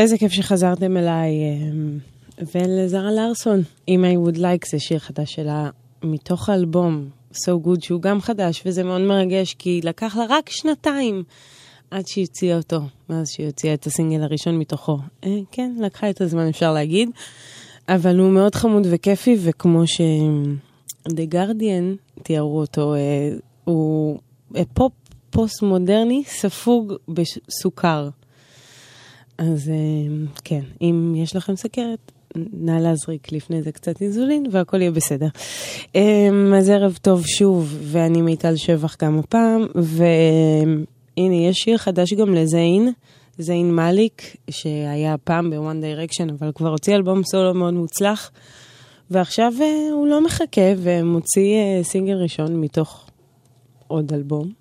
איזה 0.00 0.18
כיף 0.18 0.32
שחזרתם 0.32 0.96
אליי. 0.96 1.30
אמ, 1.32 1.98
ולזרה 2.54 3.12
לארסון, 3.12 3.62
אם 3.88 4.04
I 4.04 4.28
would 4.28 4.36
like, 4.36 4.70
זה 4.70 4.78
שיר 4.78 4.98
חדש 4.98 5.34
שלה 5.34 5.70
מתוך 6.02 6.48
האלבום 6.48 7.08
So 7.34 7.66
Good, 7.66 7.80
שהוא 7.80 8.02
גם 8.02 8.20
חדש, 8.20 8.62
וזה 8.66 8.82
מאוד 8.82 9.00
מרגש, 9.00 9.54
כי 9.54 9.80
לקח 9.84 10.16
לה 10.16 10.24
רק 10.28 10.50
שנתיים 10.50 11.22
עד 11.90 12.06
שהיא 12.06 12.26
הוציאה 12.26 12.56
אותו, 12.56 12.80
מאז 13.10 13.28
שהיא 13.30 13.46
הוציאה 13.46 13.74
את 13.74 13.86
הסינגל 13.86 14.22
הראשון 14.22 14.58
מתוכו. 14.58 14.98
אה, 15.24 15.38
כן, 15.50 15.72
לקחה 15.80 16.10
את 16.10 16.20
הזמן, 16.20 16.48
אפשר 16.48 16.72
להגיד. 16.72 17.10
אבל 17.88 18.18
הוא 18.18 18.30
מאוד 18.30 18.54
חמוד 18.54 18.86
וכיפי, 18.90 19.36
וכמו 19.40 19.86
ש... 19.86 20.00
The 21.08 21.34
Guardian 21.34 22.20
תיארו 22.22 22.60
אותו, 22.60 22.94
אה, 22.94 22.98
הוא 23.64 24.18
אה, 24.56 24.62
פופ 24.74 24.92
פוסט-מודרני 25.30 26.22
ספוג 26.26 26.92
בסוכר. 27.08 28.08
אז 29.40 29.68
אה, 29.68 30.26
כן, 30.44 30.60
אם 30.82 31.14
יש 31.16 31.36
לכם 31.36 31.56
סכרת, 31.56 32.12
נא 32.52 32.70
להזריק 32.70 33.32
לפני 33.32 33.62
זה 33.62 33.72
קצת 33.72 34.02
אינסולין 34.02 34.46
והכל 34.50 34.80
יהיה 34.80 34.90
בסדר. 34.90 35.28
אה, 35.96 36.28
אז 36.58 36.68
ערב 36.68 36.98
טוב 37.02 37.26
שוב, 37.26 37.76
ואני 37.82 38.22
מיטל 38.22 38.56
שבח 38.56 38.96
גם 39.02 39.18
הפעם, 39.18 39.66
והנה, 39.74 41.36
יש 41.36 41.56
שיר 41.56 41.76
חדש 41.76 42.12
גם 42.12 42.34
לזיין, 42.34 42.92
זיין 43.38 43.74
מאליק, 43.74 44.36
שהיה 44.50 45.18
פעם 45.18 45.50
בוואן 45.50 45.80
דיירקשן, 45.80 46.30
אבל 46.30 46.52
כבר 46.54 46.68
הוציא 46.68 46.94
אלבום 46.94 47.22
סולו 47.24 47.54
מאוד 47.54 47.74
מוצלח, 47.74 48.30
ועכשיו 49.10 49.52
אה, 49.60 49.92
הוא 49.92 50.06
לא 50.06 50.24
מחכה 50.24 50.72
ומוציא 50.76 51.82
סינגל 51.82 52.14
ראשון 52.14 52.60
מתוך 52.60 53.10
עוד 53.86 54.12
אלבום. 54.12 54.59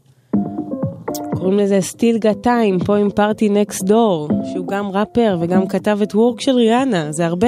קוראים 1.39 1.59
לזה 1.59 1.79
Still 1.91 2.23
Got 2.23 2.45
Time, 2.45 2.85
פה 2.85 2.97
עם 2.97 3.07
Party 3.07 3.43
Next 3.49 3.83
Door, 3.83 4.33
שהוא 4.51 4.67
גם 4.67 4.87
ראפר 4.91 5.37
וגם 5.41 5.67
כתב 5.67 5.99
את 6.03 6.15
וורק 6.15 6.41
של 6.41 6.51
ריאנה, 6.51 7.11
זה 7.11 7.25
הרבה. 7.25 7.47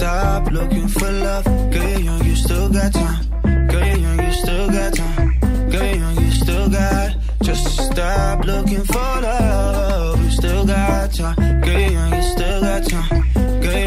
stop 0.00 0.50
looking 0.50 0.88
for 0.88 1.10
love. 1.24 1.44
Girl, 1.72 1.88
you 1.88 2.04
young, 2.06 2.24
you 2.24 2.36
still 2.44 2.68
got 2.76 2.90
time. 2.92 3.22
Girl, 3.70 3.86
you 3.86 3.96
young, 4.06 4.18
you 4.26 4.32
still 4.32 4.68
got 4.76 4.94
time. 4.94 5.28
Girl, 5.72 5.84
you 5.84 6.00
young, 6.02 6.16
you 6.24 6.30
still 6.42 6.68
got. 6.70 7.08
Just 7.42 7.64
stop 7.88 8.44
looking 8.50 8.84
for 8.92 9.10
love. 9.26 10.16
You 10.24 10.30
still 10.30 10.64
got 10.66 11.12
time. 11.12 11.36
Girl, 11.64 11.80
you 11.80 11.90
young, 11.98 12.14
you 12.16 12.22
still 12.34 12.60
got 12.62 12.82
time. 12.88 13.29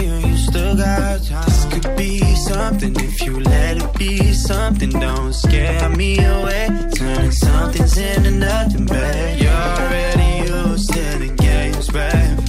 Yeah, 0.03 0.19
you 0.19 0.35
still 0.35 0.75
got 0.75 1.23
time. 1.23 1.45
This 1.45 1.65
could 1.71 1.95
be 1.95 2.19
something 2.35 2.93
if 2.97 3.21
you 3.23 3.39
let 3.39 3.77
it 3.77 3.93
be 3.97 4.33
something. 4.33 4.89
Don't 4.89 5.31
scare 5.31 5.89
me 5.91 6.19
away. 6.19 6.67
Turning 6.93 7.31
something's 7.31 7.97
into 7.97 8.31
nothing, 8.31 8.85
babe. 8.85 9.41
You're 9.41 9.51
already 9.53 10.49
used 10.51 10.91
to 10.91 11.03
the 11.23 11.29
games, 11.47 11.87
babe. 11.87 12.39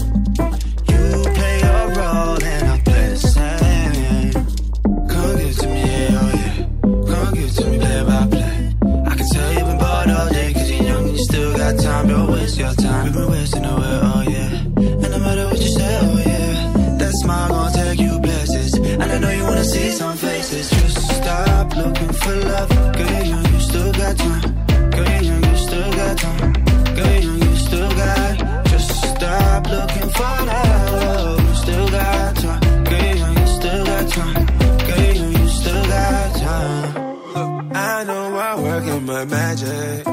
You 0.90 1.02
play 1.38 1.56
your 1.66 1.82
role 1.94 2.42
and 2.42 2.64
I 2.72 2.80
play 2.88 3.08
the 3.10 3.18
same. 3.34 4.32
Come 5.08 5.36
give 5.38 5.56
to 5.58 5.66
me, 5.68 5.80
yeah, 5.80 6.20
oh 6.22 6.30
yeah. 6.34 7.14
Come 7.14 7.34
give 7.34 7.54
to 7.54 7.66
me, 7.70 7.78
play 7.78 8.02
by 8.02 8.26
play. 8.34 8.54
I 9.06 9.14
can 9.14 9.26
tell 9.32 9.52
you've 9.52 9.68
been 9.68 9.78
bored 9.78 10.10
all 10.10 10.28
day, 10.30 10.52
cause 10.54 10.70
you're 10.72 10.82
young 10.82 11.04
and 11.08 11.16
you 11.16 11.24
still 11.24 11.56
got 11.56 11.78
time. 11.78 12.08
Don't 12.08 12.32
waste 12.32 12.58
your 12.58 12.74
time. 12.74 13.04
We've 13.04 13.14
been 13.14 13.30
wasting 13.30 13.64
away, 13.64 14.03
my 39.14 39.24
magic. 39.26 40.06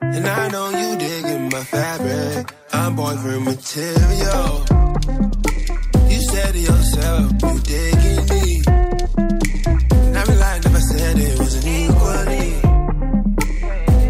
And 0.00 0.26
I 0.26 0.48
know 0.48 0.68
you 0.80 0.98
digging 0.98 1.48
my 1.48 1.62
fabric. 1.62 2.52
I'm 2.72 2.96
boyfriend 2.96 3.44
material. 3.44 4.50
You 6.10 6.20
said 6.30 6.52
to 6.56 6.60
yourself, 6.70 7.26
you 7.44 7.54
digging 7.74 8.24
me. 8.32 8.46
And 10.06 10.18
I'd 10.18 10.28
be 10.28 10.34
if 10.68 10.74
I 10.80 10.82
said 10.90 11.18
it 11.26 11.38
wasn't 11.38 11.66
equally. 11.82 12.48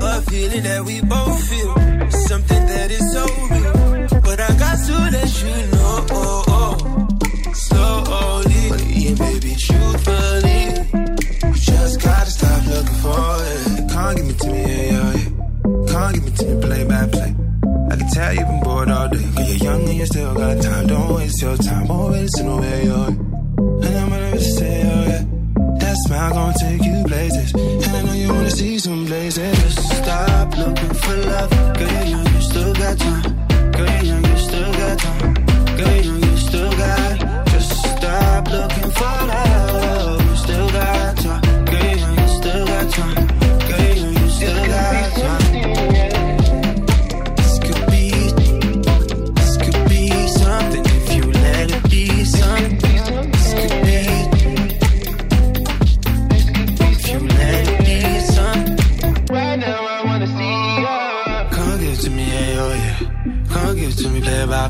A 0.08 0.22
feeling 0.30 0.64
that 0.68 0.82
we 0.88 0.96
both 1.02 1.38
feel. 1.50 1.74
Something 2.28 2.64
that 2.72 2.90
is 2.98 3.04
so 3.16 3.24
real. 3.52 4.20
But 4.26 4.38
I 4.48 4.50
got 4.64 4.76
to 4.88 4.96
let 5.16 5.30
you 5.44 5.56
know. 5.74 5.96
Slowly. 7.66 9.14
Baby, 9.14 9.54
truthfully. 9.66 10.57
To 14.48 14.54
me, 14.54 14.60
yeah, 14.60 14.92
yeah, 14.92 15.12
yeah. 15.12 15.92
Can't 15.92 16.14
give 16.14 16.26
it 16.26 16.36
to 16.36 16.46
me, 16.46 16.62
play 16.62 16.84
by 16.84 17.06
play. 17.08 17.34
I 17.90 17.96
can 17.96 18.08
tell 18.10 18.34
you've 18.34 18.46
been 18.46 18.60
bored 18.60 18.90
all 18.90 19.08
day. 19.08 19.24
Cause 19.36 19.48
you're 19.48 19.70
young 19.70 19.88
and 19.88 19.98
you 19.98 20.06
still 20.06 20.34
got 20.34 20.62
time. 20.62 20.86
Don't 20.86 21.14
waste 21.14 21.42
your 21.42 21.56
time. 21.56 21.90
Always 21.90 22.38
in 22.40 22.46
the 22.46 22.56
way, 22.56 22.86
yeah. 22.86 23.06
And 23.06 23.96
I'm 24.00 24.08
gonna 24.10 24.40
say, 24.40 24.82
oh 24.82 25.04
yeah. 25.12 25.24
That 25.80 25.96
smile 26.04 26.32
gonna 26.32 26.54
take 26.58 26.82
you 26.84 27.04
places. 27.06 27.52
And 27.54 27.96
I 27.96 28.02
know 28.02 28.12
you 28.12 28.28
wanna 28.28 28.50
see 28.50 28.78
some 28.78 29.06
places. 29.06 29.58
Just 29.62 30.02
stop 30.02 30.56
looking 30.56 30.94
for 31.02 31.16
love. 31.16 31.50
Girl, 31.78 31.90
you're 31.92 32.04
young, 32.14 32.26
you 32.34 32.40
still 32.40 32.74
got 32.74 32.98
time. 32.98 33.22
Girl, 33.72 33.88
you're 33.88 34.04
young, 34.12 34.24
you 34.24 34.36
still 34.36 34.72
got 34.72 34.98
time. 34.98 35.34
Girl, 35.78 35.94
you're 35.94 36.04
young, 36.04 36.22
you 36.22 36.36
still 36.36 36.70
got. 36.72 37.46
Just 37.52 37.70
stop 37.96 38.50
looking 38.50 38.90
for 38.98 39.16
love. 39.32 40.30
You 40.30 40.36
still 40.36 40.68
got 40.70 41.16
time. 41.16 41.27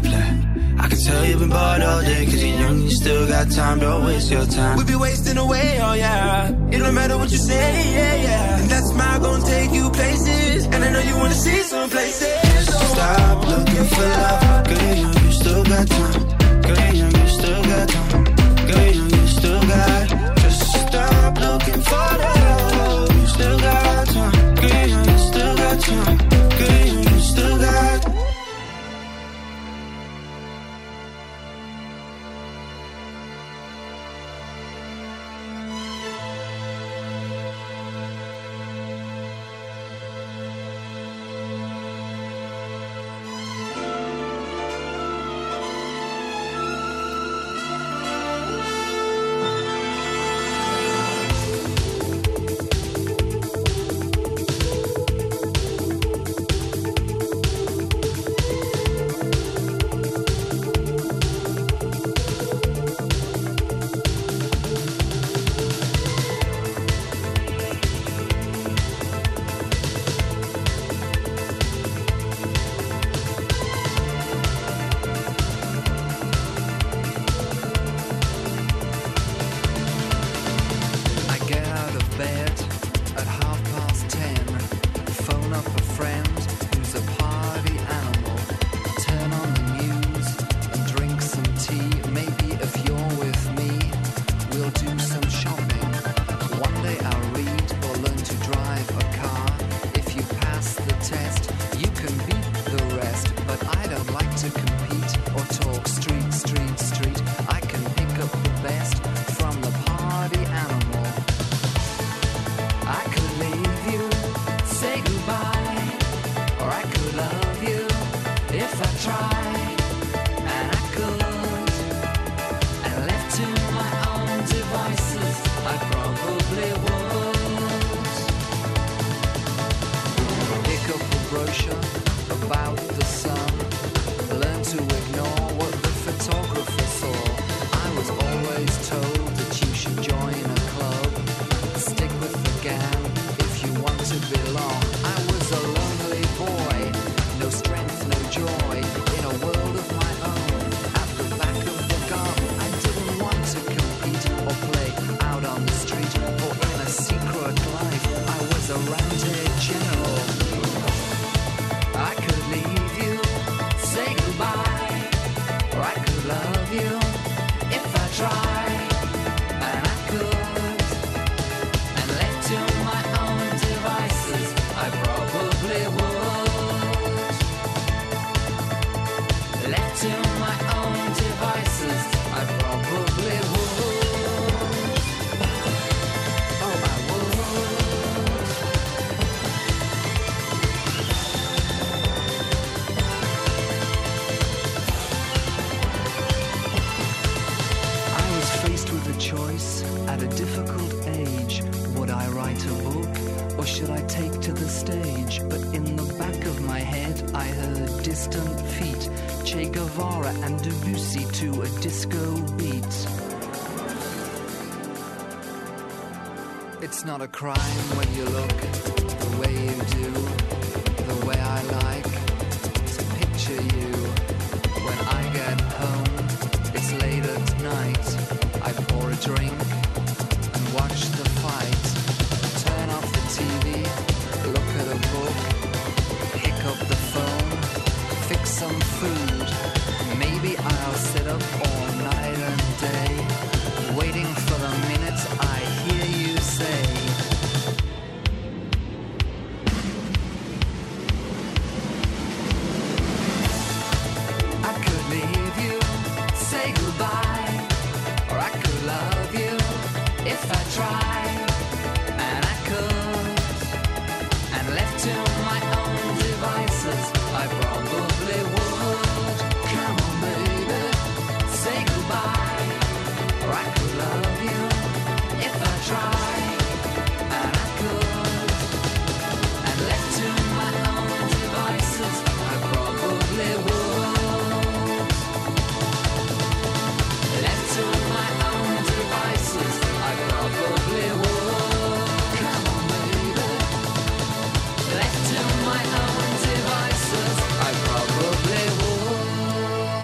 Play. 0.00 0.28
I 0.78 0.88
can 0.88 0.98
tell 0.98 1.24
you've 1.24 1.40
been 1.40 1.48
bored 1.50 1.82
all 1.82 2.00
day, 2.02 2.24
cause 2.24 2.42
you're 2.42 2.58
young, 2.58 2.82
you 2.82 2.90
still 2.90 3.26
got 3.26 3.50
time, 3.50 3.80
don't 3.80 4.04
waste 4.04 4.30
your 4.30 4.46
time. 4.46 4.76
We 4.78 4.84
be 4.84 4.94
wasting 4.94 5.36
away, 5.36 5.78
oh 5.80 5.94
yeah. 5.94 6.50
It 6.70 6.78
don't 6.78 6.94
matter 6.94 7.16
what 7.18 7.30
you 7.30 7.38
say, 7.38 7.94
yeah. 7.94 8.07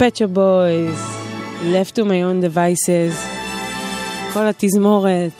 Pet 0.06 0.15
Shop 0.15 0.26
Boys, 0.26 0.98
Left 1.62 1.94
to 1.94 2.02
my 2.04 2.20
own 2.28 2.54
devices, 2.54 3.14
כל 4.32 4.46
התזמורת. 4.46 5.32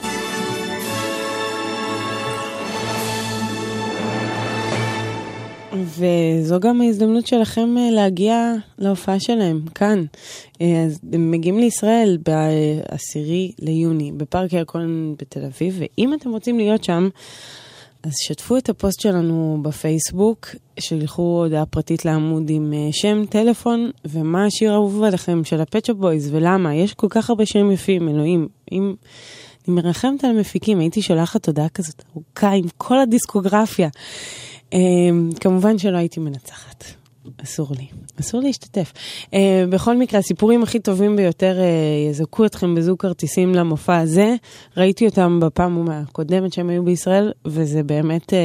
וזו 5.73 6.59
גם 6.59 6.81
ההזדמנות 6.81 7.27
שלכם 7.27 7.75
אה, 7.77 7.91
להגיע 7.91 8.53
להופעה 8.79 9.19
שלהם, 9.19 9.61
כאן. 9.75 10.05
אה, 10.61 10.83
אז 10.85 10.99
הם 11.13 11.31
מגיעים 11.31 11.59
לישראל 11.59 12.17
ב-10 12.23 13.53
ליוני, 13.59 14.11
בפארק 14.17 14.53
ירקון 14.53 15.15
בתל 15.19 15.45
אביב, 15.45 15.75
ואם 15.79 16.13
אתם 16.13 16.29
רוצים 16.29 16.57
להיות 16.57 16.83
שם, 16.83 17.09
אז 18.05 18.13
שתפו 18.17 18.57
את 18.57 18.69
הפוסט 18.69 18.99
שלנו 18.99 19.59
בפייסבוק, 19.61 20.47
שלחו 20.79 21.21
הודעה 21.21 21.65
פרטית 21.65 22.05
לעמוד 22.05 22.49
עם 22.49 22.73
אה, 22.73 22.89
שם, 22.91 23.25
טלפון, 23.29 23.91
ומה 24.05 24.45
השיר 24.45 24.71
האהוב 24.71 25.03
עליכם 25.03 25.43
של 25.43 25.61
הפצ'ו 25.61 25.95
בויז, 25.95 26.33
ולמה. 26.33 26.75
יש 26.75 26.93
כל 26.93 27.07
כך 27.09 27.29
הרבה 27.29 27.45
שירים 27.45 27.71
יפים, 27.71 28.09
אלוהים. 28.09 28.47
אם... 28.71 28.95
אני 29.67 29.75
מרחמת 29.75 30.23
על 30.23 30.29
המפיקים, 30.29 30.79
הייתי 30.79 31.01
שולחת 31.01 31.47
הודעה 31.47 31.69
כזאת 31.69 32.03
ארוכה 32.11 32.51
עם 32.51 32.65
כל 32.77 32.99
הדיסקוגרפיה. 32.99 33.89
Um, 34.71 34.75
כמובן 35.39 35.77
שלא 35.77 35.97
הייתי 35.97 36.19
מנצחת. 36.19 36.83
אסור 37.43 37.67
לי, 37.77 37.87
אסור 38.19 38.41
להשתתף. 38.41 38.93
Uh, 39.25 39.29
בכל 39.69 39.97
מקרה, 39.97 40.19
הסיפורים 40.19 40.63
הכי 40.63 40.79
טובים 40.79 41.15
ביותר 41.15 41.57
uh, 41.57 42.09
יזכו 42.11 42.45
אתכם 42.45 42.75
בזוג 42.75 42.99
כרטיסים 42.99 43.55
למופע 43.55 43.97
הזה. 43.97 44.35
ראיתי 44.77 45.05
אותם 45.05 45.39
בפעם 45.41 45.89
הקודמת 45.91 46.53
שהם 46.53 46.69
היו 46.69 46.83
בישראל, 46.83 47.31
וזה 47.45 47.83
באמת 47.83 48.33
uh, 48.33 48.35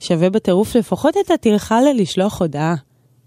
שווה 0.00 0.30
בטירוף 0.30 0.76
לפחות 0.76 1.14
את 1.24 1.30
הטרחה 1.30 1.80
ללשלוח 1.80 2.40
הודעה. 2.40 2.74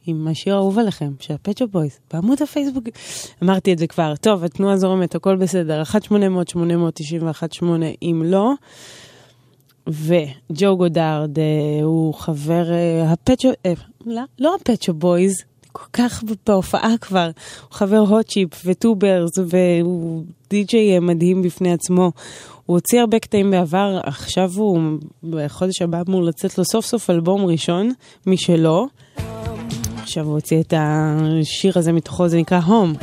עם 0.06 0.28
השיר 0.28 0.54
האהוב 0.56 0.80
עליכם, 0.80 1.12
של 1.20 1.34
ה 1.34 1.38
Pet 1.38 1.51
Shop 1.51 1.68
Boys, 1.68 2.00
בעמוד 2.14 2.42
הפייסבוק. 2.42 2.84
אמרתי 3.44 3.74
את 3.74 3.80
זה 3.80 3.88
כבר. 3.88 4.14
טוב, 4.16 4.44
התנועה 4.44 4.78
זורמת, 4.78 5.16
הכל 5.16 5.36
בסדר. 5.36 5.84
1-800-891-8 5.84 7.66
אם 8.02 8.24
לא. 8.26 8.54
וג'ו 9.92 10.78
גודארד 10.78 11.40
אה, 11.40 11.84
הוא 11.84 12.14
חבר 12.14 12.72
אה, 12.72 13.12
הפצ'ו, 13.12 13.50
אה, 13.66 13.74
לא, 14.06 14.22
לא 14.40 14.56
הפצ'ו 14.56 14.94
בויז, 14.94 15.34
כל 15.72 15.86
כך 15.94 16.24
בהופעה 16.48 16.96
כבר, 17.02 17.30
הוא 17.62 17.72
חבר 17.72 17.98
Hot 17.98 18.20
Chip 18.20 18.50
ו 18.66 18.73
Two 18.73 18.95
Bears 18.95 19.32
והוא 19.38 20.24
די.ג'יי 20.50 21.00
מדהים 21.00 21.42
בפני 21.42 21.74
עצמו. 21.74 22.12
הוא 22.66 22.76
הוציא 22.76 23.00
הרבה 23.00 23.20
קטעים 23.20 23.52
בעבר, 23.52 24.00
עכשיו 24.04 24.52
הוא, 24.56 24.80
בחודש 25.24 25.82
הבא 25.82 26.02
אמור 26.08 26.24
לצאת 26.24 26.58
לו 26.58 26.66
סוף 26.66 26.86
סוף 26.86 27.10
אלבום 27.10 27.46
ראשון 27.46 27.92
משלו. 28.26 28.88
עכשיו 30.02 30.26
הוא 30.26 30.34
הוציא 30.34 30.62
את 30.62 30.74
השיר 30.78 31.74
הזה 31.76 31.92
מתוכו, 31.92 32.28
זה 32.28 32.38
נקרא 32.38 32.60
הום. 32.60 32.94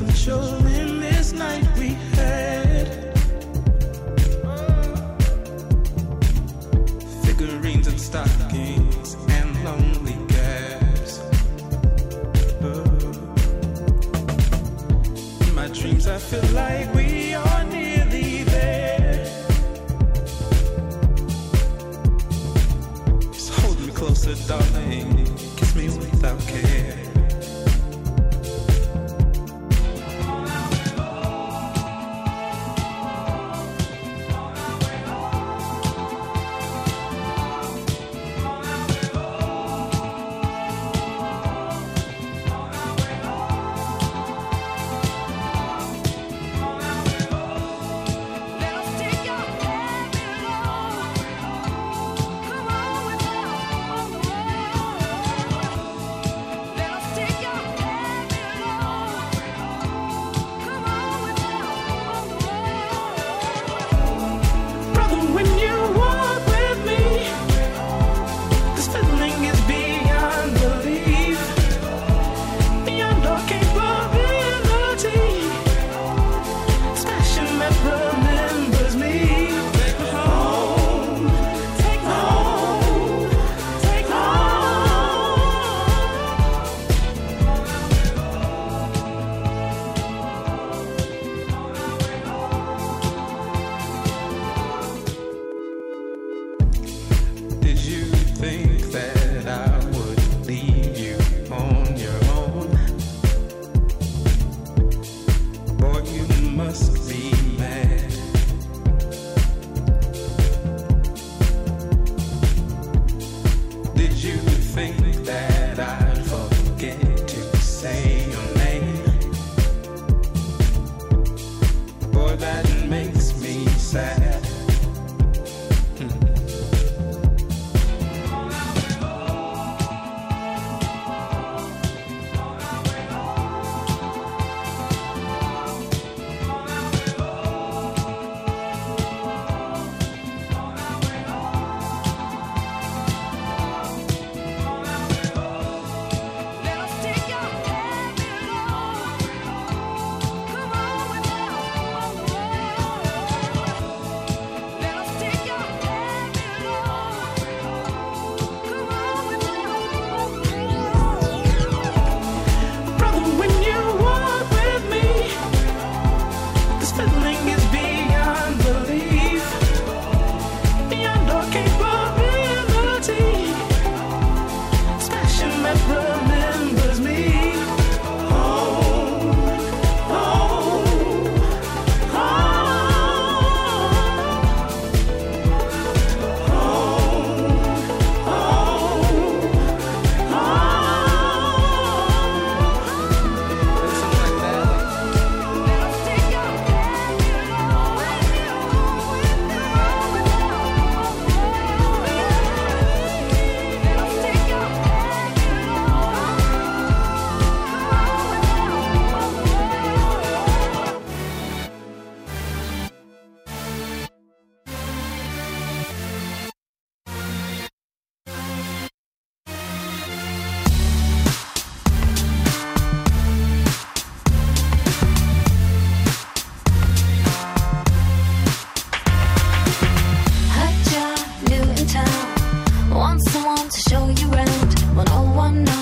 In 0.00 1.00
this 1.00 1.32
night 1.32 1.66
we 1.78 1.88
had. 2.14 2.88
Figurines 7.24 7.86
and 7.88 8.00
stockings 8.00 9.16
and 9.28 9.64
lonely 9.64 10.16
gaps. 10.28 11.20
In 15.40 15.54
my 15.54 15.68
dreams, 15.68 16.06
I 16.06 16.18
feel 16.18 16.44
like 16.54 16.94
we 16.94 17.34
are 17.34 17.64
nearly 17.64 18.44
there. 18.44 19.24
Just 23.32 23.52
hold 23.60 23.78
me 23.80 23.92
closer, 23.92 24.34
darling. 24.48 25.26
Kiss 25.56 25.74
me 25.76 25.88
without 25.88 26.40
care. 26.46 27.21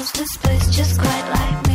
knows 0.01 0.13
this 0.13 0.37
place 0.39 0.67
just 0.71 0.99
quite 0.99 1.31
like 1.31 1.69
me. 1.69 1.70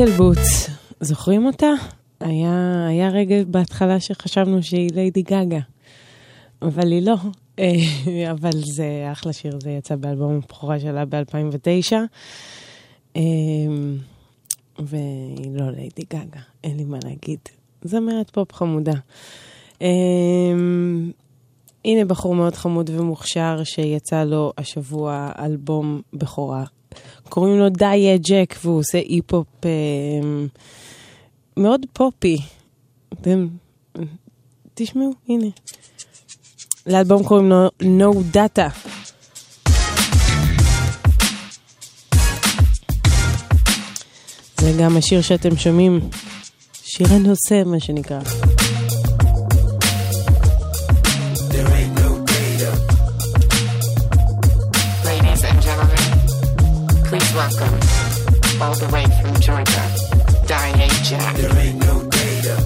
ליטל 0.00 0.10
בוטס, 0.16 0.70
זוכרים 1.00 1.46
אותה? 1.46 1.70
היה, 2.20 2.86
היה 2.88 3.08
רגע 3.08 3.36
בהתחלה 3.46 4.00
שחשבנו 4.00 4.62
שהיא 4.62 4.90
ליידי 4.94 5.22
גאגה, 5.22 5.58
אבל 6.62 6.92
היא 6.92 7.02
לא. 7.02 7.14
אה, 7.58 8.30
אבל 8.30 8.50
זה 8.52 9.08
אחלה 9.12 9.32
שיר, 9.32 9.58
זה 9.62 9.70
יצא 9.70 9.96
באלבום 9.96 10.36
הבכורה 10.36 10.80
שלה 10.80 11.04
ב-2009. 11.04 11.92
אה, 13.16 13.22
והיא 14.78 15.50
לא 15.54 15.70
ליידי 15.70 16.04
גאגה, 16.10 16.40
אין 16.64 16.76
לי 16.76 16.84
מה 16.84 16.98
להגיד. 17.04 17.40
זמרת 17.82 18.30
פופ 18.30 18.52
חמודה. 18.52 18.94
אה, 19.82 19.88
הנה 21.84 22.04
בחור 22.04 22.34
מאוד 22.34 22.54
חמוד 22.54 22.90
ומוכשר 22.90 23.64
שיצא 23.64 24.24
לו 24.24 24.52
השבוע 24.58 25.32
אלבום 25.38 26.00
בכורה 26.12 26.64
קוראים 27.28 27.58
לו 27.58 27.68
דייה 27.68 28.12
אה, 28.12 28.18
ג'ק, 28.18 28.56
והוא 28.64 28.78
עושה 28.78 28.98
אי-פופ 28.98 29.46
אה, 29.64 29.70
מאוד 31.56 31.86
פופי. 31.92 32.38
אתם, 33.12 33.48
תשמעו, 34.74 35.10
הנה. 35.28 35.46
לאלבום 36.86 37.24
קוראים 37.24 37.48
לו 37.48 37.68
No 37.82 38.36
Data. 38.36 38.96
זה 44.60 44.72
גם 44.80 44.96
השיר 44.96 45.22
שאתם 45.22 45.56
שומעים, 45.56 46.00
שיר 46.82 47.06
הנושא, 47.12 47.62
מה 47.66 47.80
שנקרא. 47.80 48.20
There 61.08 61.58
ain't 61.60 61.78
no 61.86 62.02
data. 62.10 62.56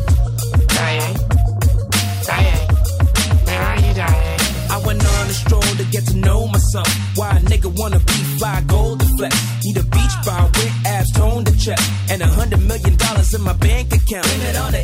I 4.70 4.82
went 4.86 5.04
on 5.04 5.26
a 5.26 5.34
stroll 5.34 5.60
to 5.60 5.84
get 5.90 6.06
to 6.06 6.16
know 6.16 6.46
myself. 6.46 6.88
Why 7.16 7.36
a 7.36 7.40
nigga 7.40 7.70
wanna 7.78 7.98
be 7.98 8.20
fly, 8.38 8.62
gold 8.66 9.00
to 9.00 9.06
flex? 9.18 9.36
Need 9.62 9.76
a 9.76 9.82
beach 9.82 10.16
bar 10.24 10.46
with 10.46 10.72
abs, 10.86 11.12
to 11.12 11.58
check. 11.58 11.78
And 12.08 12.22
a 12.22 12.28
hundred 12.28 12.62
million 12.62 12.96
dollars 12.96 13.34
in 13.34 13.42
my 13.42 13.52
bank 13.52 13.92
account. 13.92 14.24
Blame 14.24 14.56
on 14.56 14.72
the 14.72 14.82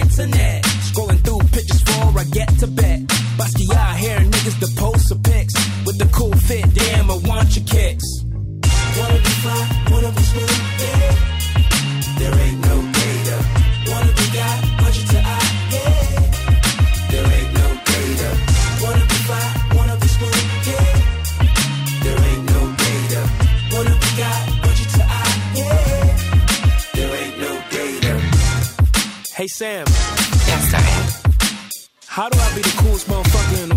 internet. 0.00 0.64
Scrolling 0.90 1.20
through 1.22 1.38
pictures 1.52 1.82
before 1.84 2.18
I 2.18 2.24
get 2.24 2.48
to 2.58 2.66
bed. 2.66 3.06
Basquiat, 3.38 3.94
hair 3.94 4.18
niggas 4.18 4.58
the 4.58 4.74
post 4.80 5.12
of 5.12 5.22
pics. 5.22 5.54
With 5.86 5.98
the 5.98 6.06
cool 6.06 6.34
fit, 6.34 6.66
damn, 6.74 7.12
I 7.12 7.16
want 7.28 7.54
your 7.54 7.64
kicks. 7.64 8.24
Wanna 8.98 9.18
be 9.22 9.34
fly, 9.42 9.86
wanna 9.92 10.10
be 10.10 10.22
smooth, 10.22 10.50
yeah. 10.80 11.03
Hey 29.44 29.48
Sam. 29.48 29.84
Yes, 29.86 30.70
sir. 30.70 31.84
How 32.06 32.30
do 32.30 32.38
I 32.38 32.54
be 32.54 32.62
the 32.62 32.74
coolest 32.78 33.06
motherfucker 33.08 33.62
in 33.64 33.68
the 33.68 33.73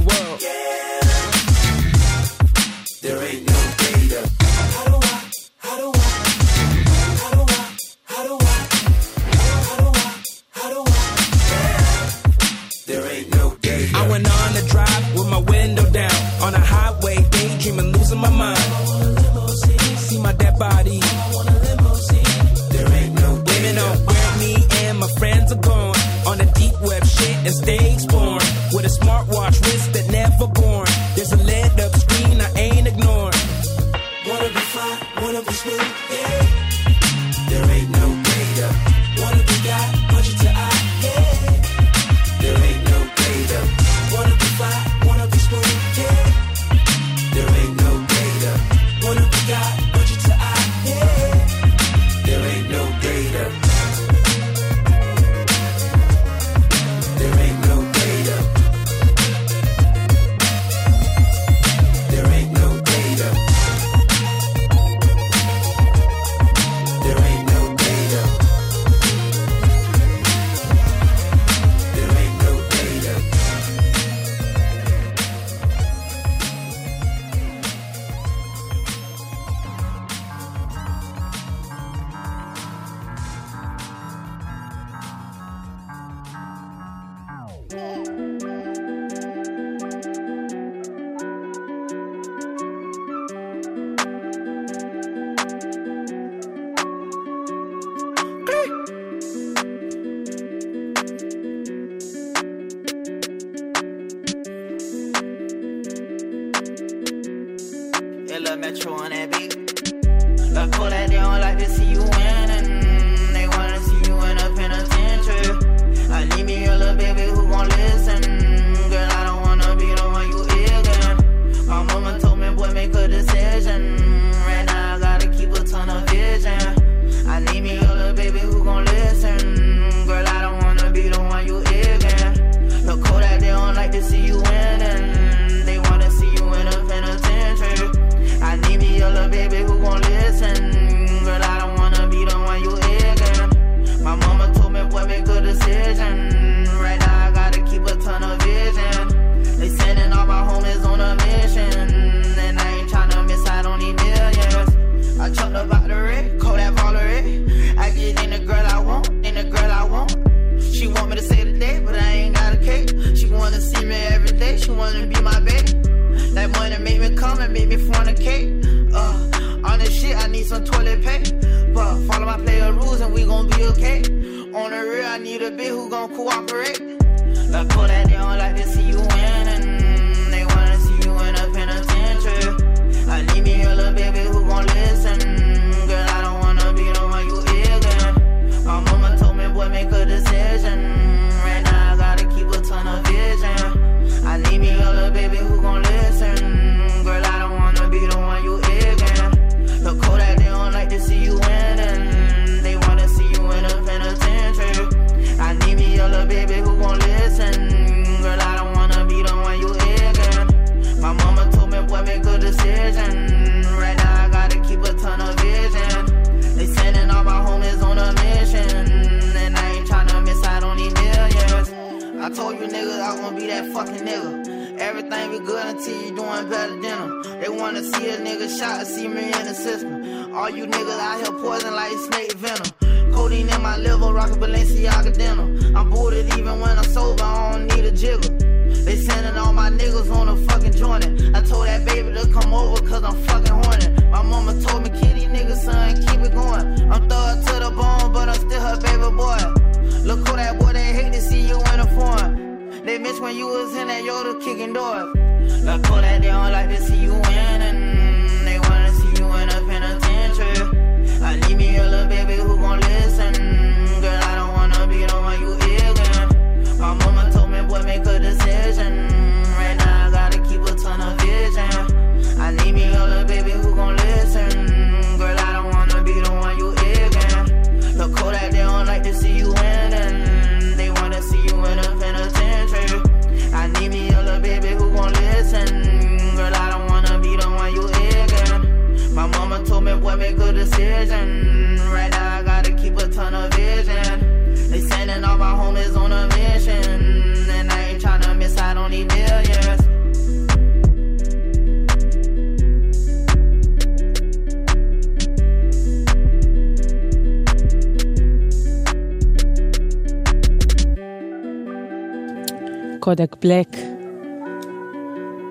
בלק. 313.48 313.78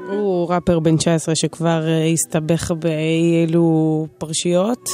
הוא 0.09 0.49
ראפר 0.49 0.79
בן 0.79 0.97
19 0.97 1.35
שכבר 1.35 1.89
אה, 1.89 2.07
הסתבך 2.07 2.71
באי 2.71 3.45
אלו 3.45 4.07
פרשיות, 4.19 4.89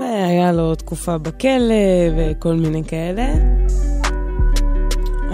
והיה 0.00 0.52
לו 0.52 0.74
תקופה 0.74 1.18
בכלא 1.18 1.74
וכל 2.16 2.54
מיני 2.54 2.84
כאלה. 2.84 3.34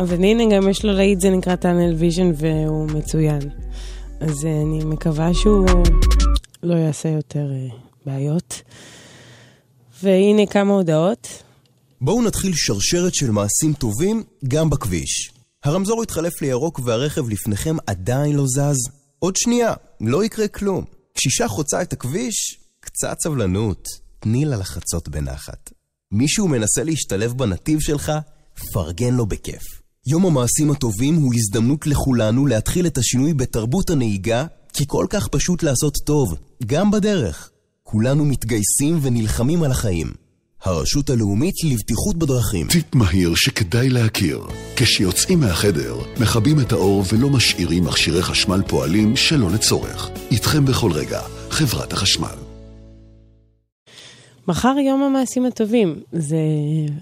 אבל 0.03 0.25
הנה 0.25 0.57
גם 0.57 0.69
יש 0.69 0.85
לו 0.85 0.93
להיט, 0.93 1.21
זה 1.21 1.31
נקרא 1.31 1.57
Tunnel 1.57 1.95
Vision 1.95 2.31
והוא 2.37 2.87
מצוין. 2.91 3.41
אז 4.21 4.45
אה, 4.45 4.63
אני 4.63 4.85
מקווה 4.85 5.35
שהוא 5.35 5.67
לא 6.63 6.75
יעשה 6.75 7.09
יותר 7.09 7.53
אה, 7.53 7.77
בעיות. 8.07 8.63
והנה 10.03 10.47
כמה 10.47 10.73
הודעות. 10.73 11.43
בואו 12.01 12.23
נתחיל 12.23 12.53
שרשרת 12.55 13.15
של 13.15 13.31
מעשים 13.31 13.73
טובים 13.73 14.23
גם 14.49 14.71
בכביש. 14.71 15.36
הרמזור 15.67 16.03
התחלף 16.03 16.43
לירוק 16.43 16.81
והרכב 16.85 17.29
לפניכם 17.29 17.77
עדיין 17.87 18.37
לא 18.37 18.45
זז. 18.47 18.89
עוד 19.19 19.37
שנייה, 19.37 19.73
לא 20.01 20.25
יקרה 20.25 20.49
כלום. 20.49 20.85
קשישה 21.17 21.49
חוצה 21.49 21.83
את 21.83 21.93
הכביש? 21.93 22.59
קצת 22.81 23.17
סבלנות, 23.23 23.89
תני 24.21 24.45
לה 24.45 24.57
לחצות 24.57 25.09
בנחת. 25.09 25.71
מישהו 26.13 26.49
מנסה 26.49 26.85
להשתלב 26.85 27.33
בנתיב 27.33 27.81
שלך? 27.81 28.13
פרגן 28.73 29.15
לו 29.15 29.27
בכיף. 29.27 29.63
יום 30.07 30.27
המעשים 30.27 30.71
הטובים 30.71 31.15
הוא 31.15 31.35
הזדמנות 31.35 31.87
לכולנו 31.87 32.47
להתחיל 32.47 32.87
את 32.87 32.99
השינוי 32.99 33.35
בתרבות 33.35 33.91
הנהיגה, 33.91 34.47
כי 34.73 34.85
כל 34.87 35.07
כך 35.11 35.29
פשוט 35.29 35.63
לעשות 35.63 35.95
טוב, 36.05 36.35
גם 36.67 36.91
בדרך. 36.91 37.51
כולנו 37.83 38.25
מתגייסים 38.25 38.99
ונלחמים 39.03 39.63
על 39.63 39.71
החיים. 39.71 40.26
הרשות 40.65 41.11
הלאומית 41.11 41.55
לבטיחות 41.65 42.17
בדרכים. 42.17 42.67
טיפ 42.67 42.95
מהיר 42.95 43.35
שכדאי 43.35 43.89
להכיר. 43.89 44.41
כשיוצאים 44.77 45.41
מהחדר, 45.41 45.97
מכבים 46.21 46.61
את 46.61 46.73
האור 46.73 47.03
ולא 47.13 47.31
משאירים 47.31 47.85
מכשירי 47.85 48.23
חשמל 48.23 48.63
פועלים 48.69 49.17
שלא 49.17 49.51
לצורך. 49.51 50.11
איתכם 50.31 50.65
בכל 50.65 50.93
רגע, 50.93 51.21
חברת 51.51 51.93
החשמל. 51.93 52.37
מחר 54.49 54.75
יום 54.87 55.03
המעשים 55.03 55.47
הטובים. 55.47 56.01
זה... 56.13 56.37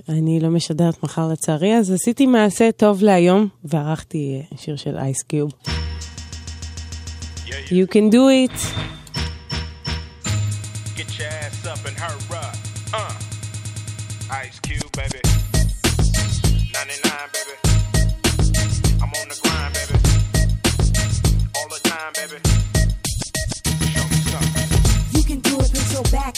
אני 0.09 0.41
לא 0.41 0.49
משדרת 0.49 1.03
מחר 1.03 1.29
לצערי, 1.29 1.77
אז 1.77 1.91
עשיתי 1.91 2.27
מעשה 2.27 2.73
טוב 2.73 3.03
להיום, 3.03 3.49
וערכתי 3.65 4.41
אה, 4.53 4.59
שיר 4.59 4.77
של 4.77 4.97
אייס 4.97 5.23
קיוב. 5.23 5.51
You 7.71 7.87
can 7.87 8.13
do 8.13 8.25
it. 8.47 8.59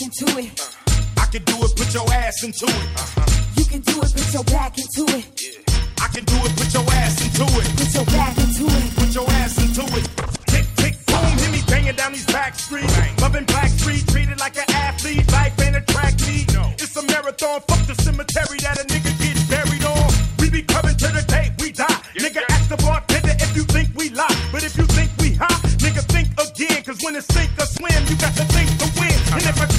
Put 0.07 0.21
your 0.21 0.29
back 0.29 0.37
into 0.37 0.39
it. 0.39 0.79
I 1.19 1.27
can 1.27 1.43
do 1.45 1.57
it, 1.65 1.77
put 1.77 1.95
your 1.95 2.13
ass 2.13 2.45
into 2.45 2.67
it. 2.67 2.89
You 3.59 3.65
can 3.65 3.81
do 3.81 3.99
it, 3.99 4.13
put 4.15 4.33
your 4.33 4.45
back 4.45 4.79
into 4.79 5.05
it. 5.17 5.27
I 6.01 6.09
can 6.09 6.25
do 6.25 6.37
it, 6.47 6.57
put 6.57 6.73
your 6.73 6.87
ass 6.93 7.21
into 7.23 7.45
it. 7.45 7.67
Put 7.77 7.95
your 7.95 8.05
back 8.07 8.39
into 8.39 8.67
it. 8.67 8.95
Put 8.95 9.15
your 9.15 9.29
ass 9.43 9.59
into 9.59 9.83
it. 9.99 10.07
Tick, 10.47 10.67
tick, 10.77 10.95
boom, 11.07 11.39
hit 11.39 11.51
me 11.51 11.63
banging 11.67 11.97
down 11.97 12.13
these 12.13 12.27
back 12.27 12.55
streets. 12.55 12.95
Loving 13.21 13.45
Black 13.45 13.71
Street, 13.71 14.07
treated 14.09 14.39
like 14.39 14.57
an 14.57 14.69
athlete. 14.69 15.31
Life 15.33 15.59
ain't 15.61 15.77
a 15.77 15.81
track 15.81 16.15
meet. 16.27 16.47
It's 16.79 16.97
a 16.97 17.03
marathon. 17.03 17.61
Fuck 17.67 17.87
the 17.87 17.95
cemetery 18.03 18.59
that 18.63 18.79
a 18.79 18.85
nigga 18.87 19.13
gets 19.19 19.43
buried 19.51 19.85
on. 19.85 20.13
We 20.39 20.51
be 20.51 20.63
coming 20.63 20.97
to 20.97 21.09
the 21.09 21.25
day 21.27 21.51
we 21.59 21.73
die. 21.73 22.01
nigga, 22.15 22.43
ask 22.51 22.69
the 22.69 22.77
bartender 22.77 23.35
if 23.41 23.57
you 23.57 23.65
think 23.65 23.89
we 23.97 24.11
lie. 24.11 24.37
But 24.53 24.63
if 24.63 24.77
you 24.79 24.85
think 24.85 25.11
we 25.19 25.35
high, 25.35 25.61
nigga, 25.83 26.03
think 26.13 26.29
again. 26.39 26.83
Cause 26.85 27.03
when 27.03 27.17
it's 27.17 27.27
sink 27.35 27.51
or 27.59 27.67
swim, 27.67 28.01
you 28.07 28.17
got 28.17 28.35
to 28.37 28.45
think 28.55 28.71
to 28.79 28.87
win. 29.01 29.17
And 29.33 29.43
if 29.43 29.57
I 29.61 29.67
drink 29.67 29.67
this 29.67 29.75
in, 29.75 29.76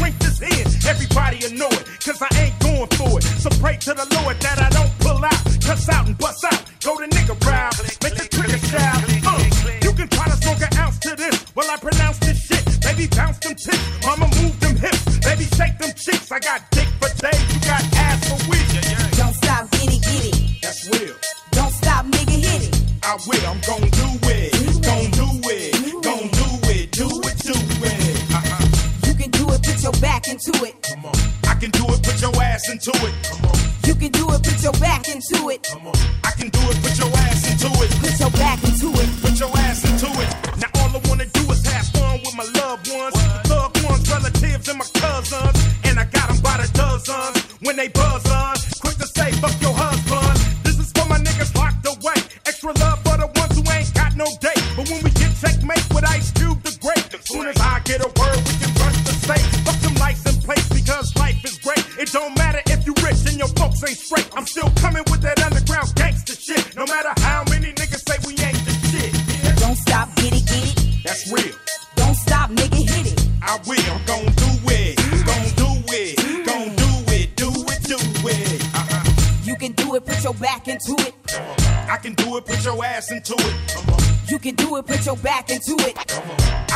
everybody 1.17 1.57
know 1.57 1.67
it. 1.67 1.85
Cause 2.03 2.21
I 2.21 2.29
ain't 2.37 2.59
going 2.59 2.87
for 2.97 3.19
it. 3.19 3.23
So 3.23 3.49
pray 3.61 3.77
to 3.77 3.93
the 3.93 4.07
Lord 4.21 4.39
that 4.39 4.59
I 4.59 4.69
don't 4.69 4.91
pull 4.99 5.23
out. 5.23 5.41
Cuss 5.63 5.89
out 5.89 6.07
and 6.07 6.17
bust 6.17 6.45
out. 6.45 6.63
Go 6.81 6.95
the 6.97 7.07
nigga 7.07 7.35
round. 7.45 7.75
Make 8.03 8.15
the 8.15 8.27
trigger 8.29 8.57
shout. 8.57 9.03
Uh, 9.25 9.43
you 9.83 9.91
can 9.93 10.07
try 10.09 10.25
to 10.25 10.37
smoke 10.37 10.61
an 10.61 10.77
ounce 10.77 10.99
to 10.99 11.15
this. 11.15 11.43
While 11.53 11.69
I 11.69 11.77
pronounce 11.77 12.19
this 12.19 12.39
shit. 12.45 12.63
Baby, 12.81 13.07
bounce 13.15 13.39
them 13.39 13.55
tits. 13.55 14.05
Mama, 14.05 14.27
move 14.41 14.59
them 14.59 14.75
hips. 14.75 15.17
Baby, 15.19 15.45
shake 15.57 15.77
them 15.79 15.91
cheeks. 15.95 16.31
I 16.31 16.39
got 16.39 16.61
dick 16.71 16.87
for 16.99 17.09
days. 17.17 17.43
You 17.53 17.59
got 17.61 17.83
ass 17.97 18.19
for 18.29 18.39
weeks. 18.49 18.71
Don't 19.17 19.35
stop, 19.35 19.69
get 19.71 19.93
it, 19.93 20.01
get 20.01 20.23
it. 20.31 20.61
That's 20.61 20.87
real. 20.89 21.15
Don't 21.51 21.73
stop, 21.73 22.05
nigga, 22.05 22.37
hit 22.37 22.69
it. 22.69 22.81
I 23.03 23.17
will. 23.27 23.45
I'm 23.47 23.59
gon' 23.61 23.89
do 23.89 24.07
it. 24.21 24.26
Put 30.37 30.61
your 30.61 30.61
back 30.61 30.63
into 30.63 30.65
it. 30.65 31.47
I 31.47 31.55
can 31.55 31.71
do 31.71 31.85
it. 31.87 32.03
Put 32.03 32.21
your 32.21 32.35
ass 32.41 32.69
into 32.69 32.91
it. 32.91 33.13
Come 33.29 33.45
on. 33.45 33.55
You 33.85 33.95
can 33.95 34.11
do 34.11 34.27
it, 34.31 34.43
put 34.43 34.61
your 34.63 34.73
back 34.73 35.07
into 35.07 35.49
it. 35.49 35.63
Come 35.63 35.87
on. 35.87 35.95
I 36.23 36.31
can 36.37 36.49
do 36.49 36.59
it. 36.69 36.77
Put 36.81 36.97
your 36.97 37.09
ass 37.25 37.49
into 37.49 37.69
it. 37.83 37.91
Put 38.01 38.19
your 38.19 38.31
back 38.31 38.63
into 38.63 38.89
it. 38.93 39.09
Put 39.21 39.39
your 39.39 39.49
ass 39.57 39.83
into 39.85 40.07
it. 40.21 40.29
Now 40.59 40.69
all 40.81 40.95
I 40.95 41.01
wanna 41.09 41.25
do 41.25 41.51
is 41.51 41.65
have 41.65 41.87
fun 41.87 42.19
with 42.19 42.35
my 42.35 42.45
loved 42.61 42.89
ones, 42.91 43.15
loved 43.49 43.83
ones, 43.83 44.09
relatives, 44.09 44.67
and 44.67 44.77
my 44.77 44.85
cousins. 44.93 45.57
And 45.85 45.99
I 45.99 46.05
got 46.05 46.29
'em 46.29 46.39
by 46.41 46.57
the 46.57 46.67
dozens 46.73 47.43
when 47.61 47.75
they 47.75 47.87
buzz 47.87 48.26
put 82.47 82.63
your 82.63 82.83
ass 82.83 83.11
into 83.11 83.33
it. 83.37 83.55
Come 83.67 83.93
on. 83.93 83.99
You 84.27 84.39
can 84.39 84.55
do 84.55 84.77
it, 84.77 84.85
put 84.85 85.05
your 85.05 85.17
back 85.17 85.49
into 85.49 85.75
it. 85.79 85.97
I 85.97 86.03
can 86.03 86.19
it, 86.19 86.66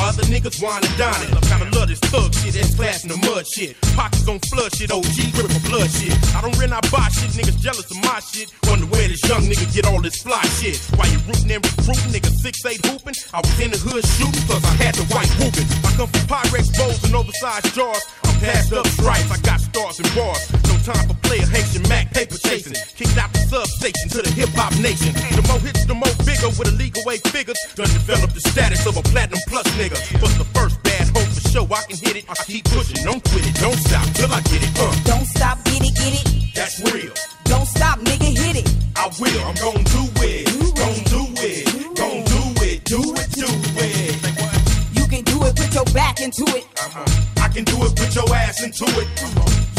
while 0.00 0.08
other 0.08 0.24
niggas 0.32 0.56
wine 0.64 0.80
and 0.80 0.96
it. 0.96 1.28
I 1.36 1.40
kinda 1.44 1.68
love 1.76 1.88
this 1.88 2.00
thug 2.08 2.32
shit, 2.34 2.56
S 2.56 2.74
class 2.74 3.04
in 3.04 3.10
the 3.12 3.18
mud 3.28 3.46
shit. 3.46 3.76
Pockets 3.94 4.26
on 4.26 4.40
flood 4.48 4.72
shit, 4.74 4.90
OG 4.90 5.16
grip 5.36 5.52
for 5.52 5.64
blood 5.68 5.90
shit. 5.92 6.16
I 6.34 6.40
don't 6.40 6.56
rent, 6.58 6.72
I 6.72 6.80
buy 6.88 7.08
shit, 7.12 7.30
niggas 7.36 7.60
jealous 7.60 7.90
of 7.90 8.00
my 8.02 8.20
shit. 8.32 8.50
Wonder 8.64 8.86
where 8.86 9.08
this 9.08 9.22
young 9.28 9.44
nigga 9.44 9.66
get 9.74 9.84
all 9.86 10.00
this 10.00 10.16
fly 10.22 10.42
shit. 10.58 10.80
Why 10.96 11.06
you 11.12 11.20
rootin' 11.28 11.50
and 11.52 11.62
recruiting, 11.64 12.10
niggas 12.16 12.36
six 12.40 12.64
eight 12.64 12.80
hooping? 12.86 13.14
I 13.34 13.40
was 13.44 13.56
in 13.60 13.70
the 13.70 13.78
hood 13.78 14.04
shooting, 14.16 14.42
plus 14.48 14.64
I 14.64 14.74
had 14.80 14.94
the 14.96 15.04
white 15.12 15.30
whooping. 15.38 15.68
I 15.84 15.90
come 15.96 16.08
from 16.08 16.24
Pyrex 16.30 16.66
bowls 16.76 17.04
and 17.04 17.14
oversized 17.14 17.74
jars. 17.76 18.02
I'm 18.24 18.36
passed 18.40 18.72
up 18.72 18.86
stripes, 18.96 19.30
I 19.30 19.38
got 19.44 19.60
stars 19.60 20.00
and 20.00 20.08
bars. 20.16 20.40
No 20.64 20.74
time 20.80 21.04
for 21.08 21.16
player 21.28 21.44
Haitian 21.44 21.84
Mac 21.88 22.12
paper 22.14 22.38
chasing. 22.38 22.74
Kicked 22.96 23.18
out 23.18 23.32
the 23.32 23.40
substation 23.52 24.08
to 24.16 24.22
the 24.22 24.30
hip 24.32 24.48
hop 24.56 24.72
nation. 24.80 25.12
The 25.36 25.44
more 25.48 25.60
hits, 25.60 25.84
the 25.84 25.94
more 25.94 26.14
bigger 26.40 26.58
with 26.58 26.68
illegal 26.68 27.02
eight 27.10 27.26
figures. 27.28 27.58
Done 27.74 27.88
develop 27.88 28.32
the 28.32 28.40
status 28.40 28.86
of 28.86 28.96
a 28.96 29.02
platinum 29.02 29.40
plus 29.46 29.66
nigga. 29.76 29.98
But 30.20 30.30
the 30.38 30.44
first 30.56 30.82
bad 30.82 31.08
hope 31.08 31.28
for 31.28 31.48
show, 31.48 31.64
I 31.64 31.82
can 31.88 31.96
hit 31.98 32.16
it. 32.16 32.24
I 32.28 32.34
keep 32.44 32.64
pushing, 32.64 33.04
don't 33.04 33.22
quit 33.30 33.46
it, 33.46 33.54
don't 33.60 33.76
stop 33.76 34.06
till 34.14 34.32
I 34.32 34.40
get 34.42 34.62
it. 34.62 34.72
Uh, 34.78 34.94
Don't 35.04 35.26
stop, 35.26 35.62
get 35.64 35.82
it, 35.84 35.94
get 35.94 36.12
it. 36.20 36.54
that's 36.54 36.80
real. 36.92 37.12
Don't 37.44 37.66
stop, 37.66 37.98
nigga, 38.00 38.30
hit 38.36 38.56
it. 38.56 38.68
I 38.96 39.10
will, 39.18 39.42
I'm 39.44 39.54
gon' 39.56 39.84
do 39.84 40.02
it. 40.22 40.46
Gon' 40.76 41.00
do 41.12 41.22
it. 41.40 41.66
Gon' 41.96 42.24
do 42.24 42.42
it. 42.64 42.84
Do 42.84 43.00
it, 43.16 43.30
do 43.32 43.48
it. 43.76 44.96
You 44.96 45.06
can 45.06 45.24
do 45.24 45.44
it, 45.44 45.56
put 45.56 45.74
your 45.74 45.84
back 45.92 46.20
into 46.20 46.44
it. 46.56 46.64
Uh-huh. 46.78 47.42
I 47.42 47.48
can 47.48 47.64
do 47.64 47.76
it, 47.84 47.96
put 47.96 48.14
your 48.14 48.34
ass 48.34 48.62
into 48.62 48.84
it. 49.00 49.08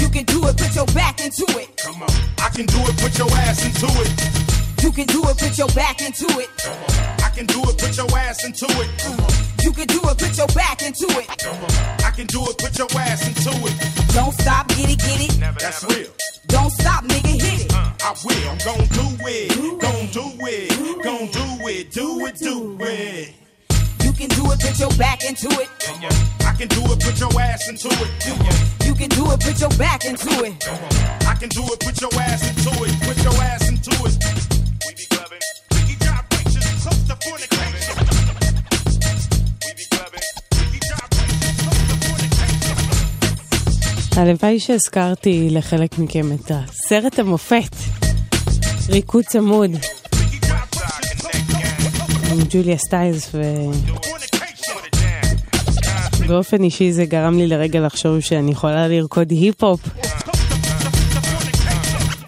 You 0.01 0.09
can 0.09 0.25
do 0.25 0.45
it, 0.47 0.57
put 0.57 0.75
your 0.75 0.85
back 0.87 1.21
into 1.21 1.45
it. 1.59 1.77
Come 1.77 2.03
on. 2.03 2.09
I 2.39 2.49
can 2.49 2.65
do 2.65 2.79
it, 2.81 2.97
put 2.97 3.17
your 3.17 3.31
ass 3.31 3.65
into 3.65 3.87
it. 4.01 4.40
Put 5.51 5.57
your 5.57 5.75
back 5.75 6.01
into 6.01 6.25
it. 6.39 6.49
I 7.21 7.29
can 7.35 7.45
do 7.45 7.59
it, 7.63 7.77
put 7.77 7.97
your 7.97 8.07
ass 8.17 8.45
into 8.45 8.65
it. 8.69 8.89
You 9.61 9.73
can 9.73 9.85
do 9.87 9.99
it, 10.03 10.17
put 10.17 10.37
your 10.37 10.47
back 10.55 10.81
into 10.81 11.07
it. 11.19 11.27
I 12.05 12.11
can 12.11 12.25
do 12.27 12.41
it, 12.43 12.57
put 12.57 12.77
your 12.79 12.87
ass 12.95 13.27
into 13.27 13.51
it. 13.67 14.13
Don't 14.13 14.31
stop, 14.31 14.69
get 14.69 14.89
it, 14.89 14.99
get 14.99 15.19
it. 15.19 15.59
That's 15.59 15.83
real. 15.83 16.07
Don't 16.47 16.71
stop, 16.71 17.03
nigga, 17.03 17.35
hit 17.35 17.65
it. 17.65 17.73
I 17.73 18.15
will, 18.23 18.49
I'm 18.49 18.57
gon' 18.63 18.87
do 18.95 19.27
it. 19.27 19.81
Gon' 19.81 20.07
do 20.15 20.31
it. 20.47 21.03
Gon' 21.03 21.27
do 21.27 21.67
it. 21.67 21.91
Do 21.91 22.25
it, 22.25 22.35
do 22.37 22.77
it. 22.79 23.33
You 24.05 24.13
can 24.13 24.29
do 24.29 24.51
it, 24.53 24.59
put 24.61 24.79
your 24.79 24.93
back 24.97 25.25
into 25.25 25.49
it. 25.59 25.67
I 26.47 26.53
can 26.53 26.69
do 26.69 26.81
it, 26.85 26.99
put 27.03 27.19
your 27.19 27.41
ass 27.41 27.67
into 27.67 27.89
it. 27.89 28.87
You 28.87 28.95
can 28.95 29.09
do 29.09 29.29
it, 29.31 29.39
put 29.41 29.59
your 29.59 29.69
back 29.71 30.05
into 30.05 30.45
it. 30.45 30.65
I 31.27 31.35
can 31.35 31.49
do 31.49 31.63
it, 31.65 31.79
put 31.81 31.99
your 31.99 32.13
ass 32.21 32.47
into 32.47 32.71
it. 32.85 33.01
Put 33.01 33.21
your 33.21 33.33
ass 33.43 33.67
into 33.67 33.91
it. 34.05 34.50
הלוואי 44.17 44.59
שהזכרתי 44.59 45.47
לחלק 45.51 45.99
מכם 45.99 46.31
את 46.31 46.51
הסרט 46.51 47.19
המופת, 47.19 47.75
ריקוד 48.89 49.23
צמוד, 49.23 49.71
עם 52.31 52.37
ג'וליה 52.49 52.77
סטיילס, 52.77 53.31
ובאופן 56.19 56.63
אישי 56.63 56.91
זה 56.91 57.05
גרם 57.05 57.37
לי 57.37 57.47
לרגע 57.47 57.79
לחשוב 57.79 58.19
שאני 58.19 58.51
יכולה 58.51 58.87
לרקוד 58.87 59.31
היפ-הופ. 59.31 59.79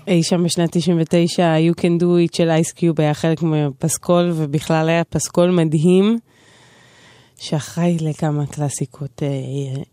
אי 0.07 0.23
שם 0.23 0.43
בשנת 0.43 0.69
99, 0.77 1.55
You 1.69 1.73
Can 1.79 2.01
Do 2.01 2.03
It 2.03 2.37
של 2.37 2.49
אייס 2.49 2.71
קיוב 2.71 3.01
היה 3.01 3.13
חלק 3.13 3.41
מהפסקול, 3.41 4.31
ובכלל 4.35 4.89
היה 4.89 5.03
פסקול 5.03 5.51
מדהים, 5.51 6.17
שאחראי 7.37 7.97
לכמה 8.01 8.45
קלאסיקות 8.45 9.23
אה, 9.23 9.27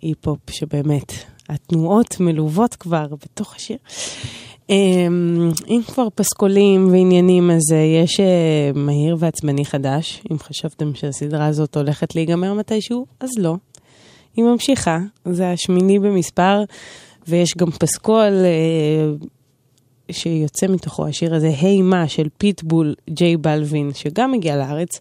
היפ-הופ, 0.02 0.50
שבאמת, 0.50 1.12
התנועות 1.50 2.20
מלוות 2.20 2.74
כבר 2.74 3.06
בתוך 3.24 3.54
השיר. 3.54 3.76
אמ, 4.70 5.50
אם 5.68 5.80
כבר 5.86 6.08
פסקולים 6.14 6.88
ועניינים, 6.92 7.50
אז 7.50 7.62
אה, 7.72 7.78
יש 7.78 8.20
אה, 8.20 8.70
מהיר 8.74 9.16
ועצבני 9.18 9.64
חדש. 9.64 10.22
אם 10.32 10.38
חשבתם 10.38 10.94
שהסדרה 10.94 11.46
הזאת 11.46 11.76
הולכת 11.76 12.14
להיגמר 12.14 12.54
מתישהו, 12.54 13.06
אז 13.20 13.30
לא. 13.38 13.56
היא 14.36 14.44
ממשיכה, 14.44 14.98
זה 15.24 15.50
השמיני 15.50 15.98
במספר, 15.98 16.64
ויש 17.28 17.56
גם 17.56 17.70
פסקול 17.70 18.32
אה, 18.44 19.26
שיוצא 20.10 20.66
מתוכו 20.66 21.06
השיר 21.06 21.34
הזה, 21.34 21.48
היי 21.60 21.82
מה, 21.82 22.08
של 22.08 22.28
פיטבול 22.38 22.94
ג'יי 23.10 23.36
בלווין, 23.36 23.90
שגם 23.94 24.34
הגיע 24.34 24.56
לארץ, 24.56 25.00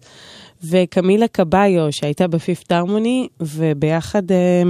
וקמילה 0.63 1.27
קבאיו, 1.27 1.87
שהייתה 1.91 2.27
בפיפט 2.27 2.71
הרמוני, 2.71 3.27
וביחד, 3.39 4.31
אה, 4.31 4.63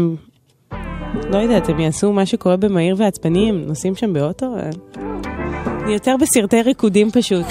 לא 1.30 1.38
יודעת, 1.38 1.68
הם 1.68 1.80
יעשו 1.80 2.12
מה 2.12 2.26
שקורה 2.26 2.56
במהיר 2.56 2.94
ועצבני, 2.98 3.48
הם 3.48 3.62
נוסעים 3.66 3.96
שם 3.96 4.12
באוטו? 4.12 4.46
אה, 4.56 4.70
יותר 5.88 6.14
בסרטי 6.20 6.62
ריקודים 6.62 7.10
פשוט. 7.10 7.46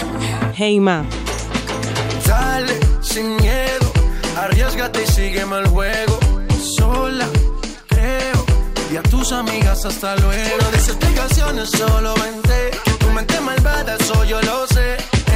היי 0.58 0.80
מה. 0.80 1.02
Dale, 2.26 2.74
sin 3.12 3.28
miedo, 3.41 3.88
arriesgate 4.44 5.04
y 5.04 5.08
sígueme 5.16 5.58
el 5.62 5.68
juego. 5.68 6.16
Sola, 6.78 7.28
creo, 7.91 8.40
y 8.91 8.95
a 9.02 9.04
tus 9.04 9.32
amigas 9.41 9.86
hasta 9.86 10.16
luego. 10.24 10.56
No 10.62 10.72
dice 10.76 10.91
explicaciones, 10.91 11.70
solo 11.70 12.12
vente. 12.24 12.60
Tu 13.02 13.08
mente 13.18 13.40
malvada, 13.41 13.95
eso 14.00 14.18
yo 14.32 14.40
lo 14.50 14.58
sé. 14.76 14.88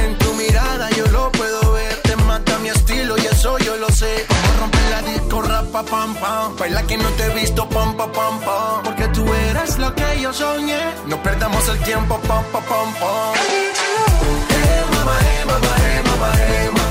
En 0.02 0.10
tu 0.20 0.28
mirada 0.40 0.86
yo 0.98 1.06
lo 1.16 1.30
puedo 1.38 1.60
ver. 1.76 1.91
Mata 2.33 2.57
mi 2.57 2.69
estilo 2.69 3.15
y 3.15 3.27
eso 3.27 3.59
yo 3.59 3.77
lo 3.77 3.87
sé. 3.89 4.25
Como 4.27 4.61
romper 4.61 4.81
la 4.89 5.01
disco, 5.03 5.43
rapa, 5.43 5.83
pam, 5.83 6.15
pam. 6.15 6.55
Baila 6.57 6.81
que 6.87 6.97
no 6.97 7.07
te 7.09 7.25
he 7.25 7.29
visto, 7.35 7.69
pam, 7.69 7.95
pam, 7.95 8.11
pam, 8.11 8.39
pam. 8.39 8.81
Porque 8.83 9.07
tú 9.09 9.23
eres 9.31 9.77
lo 9.77 9.93
que 9.93 10.19
yo 10.19 10.33
soñé. 10.33 10.81
No 11.05 11.21
perdamos 11.21 11.69
el 11.69 11.77
tiempo, 11.83 12.19
pam, 12.27 12.43
pam, 12.51 12.63
pam, 12.63 12.93
pam. 12.99 13.33
Hey, 13.35 14.81
mama, 14.93 15.15
hey, 15.21 15.45
mama, 15.45 15.73
hey, 15.77 16.01
mama, 16.07 16.31
hey, 16.35 16.69
mama. 16.73 16.82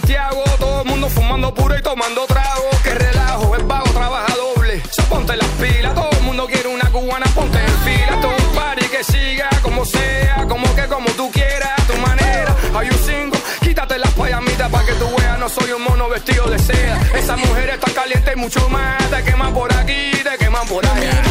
Santiago, 0.00 0.44
todo 0.58 0.82
el 0.82 0.88
mundo 0.88 1.08
fumando 1.08 1.54
puro 1.54 1.74
y 1.74 1.80
tomando 1.80 2.26
trago. 2.26 2.68
Que 2.84 2.90
relajo, 2.90 3.56
el 3.56 3.64
vago 3.64 3.86
trabaja 3.94 4.34
doble. 4.34 4.82
So 4.90 5.02
ponte 5.04 5.34
las 5.34 5.48
pilas, 5.48 5.94
todo 5.94 6.10
el 6.10 6.20
mundo 6.20 6.46
quiere 6.46 6.68
una 6.68 6.90
cubana, 6.90 7.24
ponte 7.34 7.58
en 7.58 7.78
fila. 7.78 8.20
Todo 8.20 8.36
un 8.36 8.54
party 8.54 8.86
que 8.88 9.02
siga 9.02 9.48
como 9.62 9.86
sea, 9.86 10.44
como 10.46 10.66
que 10.74 10.86
como 10.86 11.08
tú 11.12 11.30
quieras, 11.32 11.70
a 11.78 11.82
tu 11.90 11.96
manera. 11.98 12.54
Hay 12.74 12.90
un 12.90 12.98
cinco, 12.98 13.38
quítate 13.62 13.98
las 13.98 14.12
payamitas 14.12 14.70
para 14.70 14.84
que 14.84 14.92
tú 14.92 15.06
veas, 15.16 15.38
no 15.38 15.48
soy 15.48 15.70
un 15.72 15.82
mono 15.82 16.10
vestido 16.10 16.44
de 16.44 16.58
seda. 16.58 17.00
Esa 17.14 17.36
mujer 17.38 17.70
está 17.70 17.90
caliente 17.92 18.32
y 18.34 18.36
mucho 18.36 18.68
más, 18.68 19.02
te 19.08 19.24
queman 19.24 19.54
por 19.54 19.72
aquí, 19.72 20.10
te 20.10 20.36
queman 20.36 20.66
por 20.68 20.84
allá. 20.84 21.22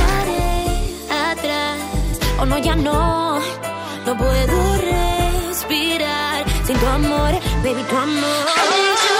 atrás. 1.31 1.77
Oh 2.39 2.45
no, 2.47 2.57
ya 2.57 2.75
no, 2.75 3.39
no 4.07 4.17
puedo 4.17 4.77
respirar 4.77 6.54
sin 6.65 6.77
tu 6.79 6.85
amor, 6.87 7.33
baby, 7.61 7.83
tu 7.89 7.95
amor. 7.95 8.45
I 8.47 8.63
need 8.71 8.99
you. 9.05 9.17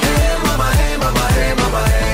Hey, 0.00 0.36
mama, 0.44 0.68
hey, 0.78 0.96
mama, 0.96 1.24
hey, 1.36 1.54
mama, 1.54 1.82
hey. 1.88 2.05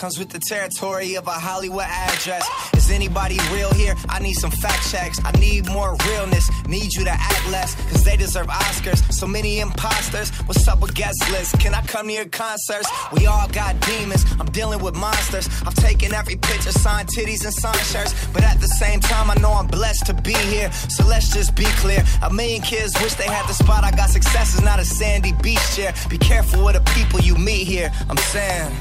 comes 0.00 0.18
with 0.18 0.30
the 0.30 0.38
territory 0.38 1.14
of 1.16 1.26
a 1.26 1.30
Hollywood 1.30 1.84
address. 1.84 2.48
Is 2.72 2.90
anybody 2.90 3.38
real 3.52 3.70
here? 3.74 3.94
I 4.08 4.18
need 4.18 4.32
some 4.32 4.50
fact 4.50 4.90
checks. 4.90 5.20
I 5.22 5.30
need 5.32 5.66
more 5.68 5.94
realness. 6.08 6.48
Need 6.66 6.94
you 6.94 7.04
to 7.04 7.10
act 7.10 7.50
less, 7.50 7.74
cause 7.90 8.02
they 8.02 8.16
deserve 8.16 8.46
Oscars. 8.46 9.12
So 9.12 9.26
many 9.26 9.60
imposters. 9.60 10.30
What's 10.48 10.66
up 10.66 10.80
with 10.80 10.94
guest 10.94 11.18
lists? 11.30 11.54
Can 11.58 11.74
I 11.74 11.82
come 11.82 12.06
to 12.06 12.14
your 12.14 12.24
concerts? 12.24 12.88
We 13.12 13.26
all 13.26 13.46
got 13.48 13.78
demons. 13.80 14.24
I'm 14.40 14.46
dealing 14.46 14.82
with 14.82 14.96
monsters. 14.96 15.46
I'm 15.66 15.74
taking 15.74 16.14
every 16.14 16.36
picture, 16.36 16.72
signed 16.72 17.08
titties 17.08 17.44
and 17.44 17.52
signed 17.52 17.84
shirts. 17.92 18.14
But 18.32 18.42
at 18.42 18.58
the 18.58 18.68
same 18.68 19.00
time, 19.00 19.30
I 19.30 19.34
know 19.34 19.52
I'm 19.52 19.66
blessed 19.66 20.06
to 20.06 20.14
be 20.14 20.32
here. 20.32 20.72
So 20.72 21.04
let's 21.04 21.28
just 21.28 21.54
be 21.54 21.68
clear. 21.84 22.02
A 22.22 22.32
million 22.32 22.62
kids 22.62 22.94
wish 23.02 23.16
they 23.16 23.28
had 23.28 23.46
the 23.50 23.52
spot. 23.52 23.84
I 23.84 23.90
got 23.90 24.08
success, 24.08 24.54
is 24.54 24.62
not 24.62 24.78
a 24.78 24.84
sandy 24.86 25.34
beach 25.42 25.76
chair. 25.76 25.92
Be 26.08 26.16
careful 26.16 26.64
with 26.64 26.76
the 26.76 26.92
people 26.92 27.20
you 27.20 27.36
meet 27.36 27.66
here. 27.66 27.92
I'm 28.08 28.16
saying. 28.16 28.72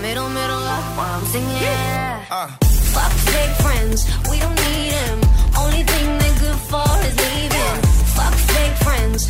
middle, 0.00 0.28
middle 0.28 0.64
up 0.76 0.84
while 0.96 1.18
I'm 1.18 1.24
singing. 1.26 1.62
Yeah. 1.62 2.24
Uh. 2.30 2.48
Fuck 2.94 3.12
fake 3.12 3.54
friends, 3.64 4.04
we 4.30 4.38
don't 4.38 4.54
need 4.66 4.90
them. 4.92 5.20
Only 5.58 5.82
thing 5.82 6.06
they're 6.18 6.38
good 6.40 6.60
for 6.70 6.88
is 7.08 7.16
leaving. 7.24 7.76
Fuck 8.16 8.34
fake 8.34 8.76
friends. 8.86 9.28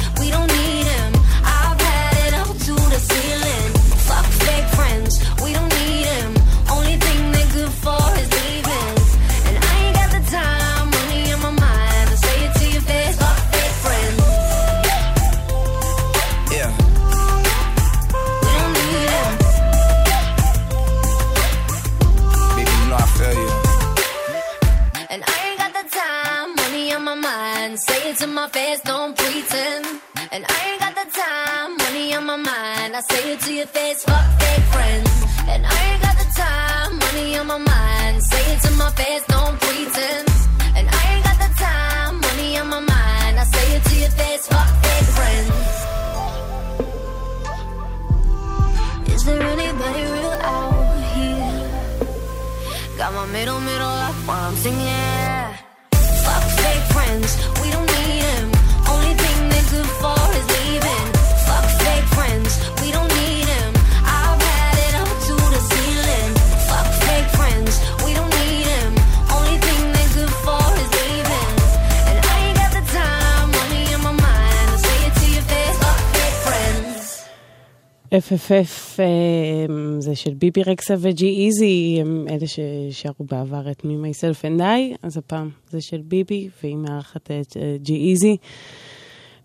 FFF 78.36 79.00
אה, 79.00 79.66
זה 79.98 80.14
של 80.14 80.34
ביבי 80.34 80.62
רקסה 80.62 80.94
וג'י 80.98 81.46
איזי, 81.46 81.98
הם 82.00 82.26
אלה 82.30 82.46
ששרו 82.46 83.24
בעבר 83.30 83.70
את 83.70 83.80
Me, 83.80 83.84
Myself 83.84 84.46
and 84.46 84.60
I, 84.60 84.94
אז 85.02 85.16
הפעם 85.16 85.50
זה 85.70 85.80
של 85.80 86.00
ביבי, 86.04 86.48
והיא 86.62 86.76
מארחת 86.76 87.30
את 87.30 87.56
אה, 87.56 87.76
ג'י 87.82 88.10
איזי. 88.10 88.36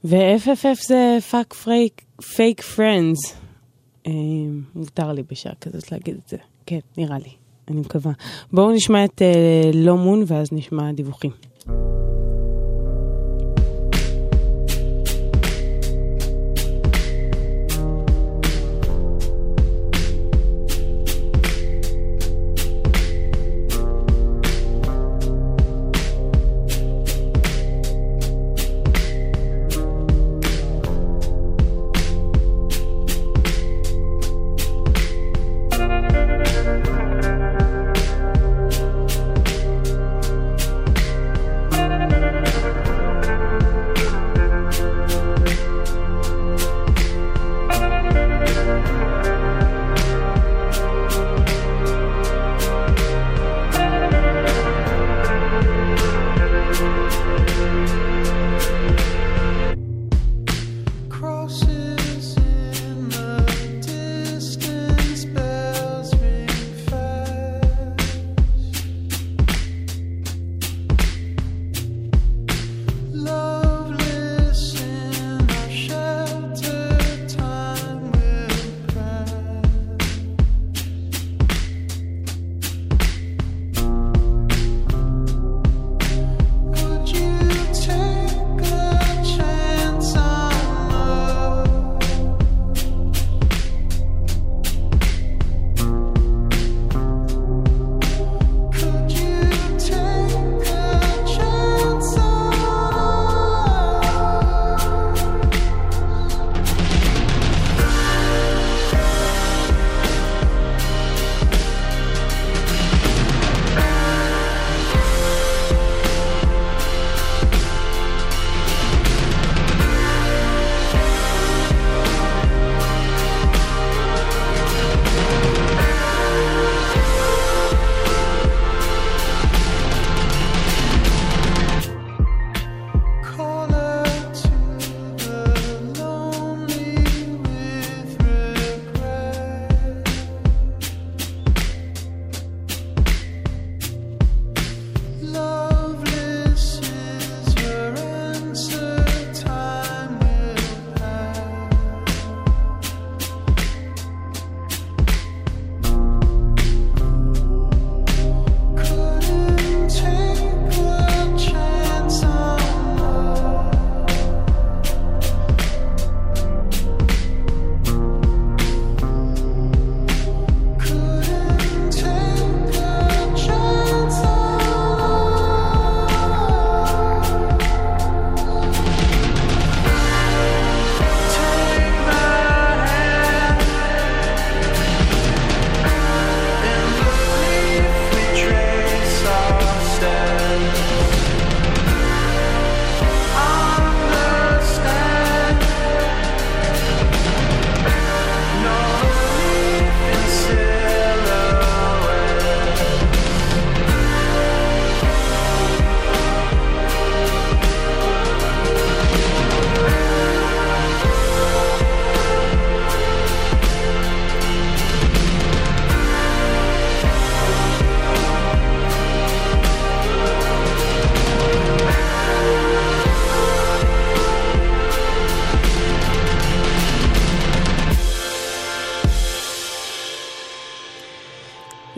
ו-FFF 0.03 0.87
זה 0.87 1.17
fuck 1.31 1.53
fake, 1.53 2.01
fake 2.35 2.61
friends. 2.61 3.35
מותר 4.75 5.13
לי 5.13 5.23
בשעה 5.31 5.53
כזאת 5.61 5.91
להגיד 5.91 6.15
את 6.23 6.29
זה. 6.29 6.37
כן, 6.65 6.79
נראה 6.97 7.17
לי, 7.17 7.29
אני 7.67 7.79
מקווה. 7.79 8.11
בואו 8.53 8.71
נשמע 8.71 9.05
את 9.05 9.21
אה, 9.21 9.71
לא 9.73 9.97
מון 9.97 10.23
ואז 10.27 10.47
נשמע 10.51 10.91
דיווחים. 10.91 11.31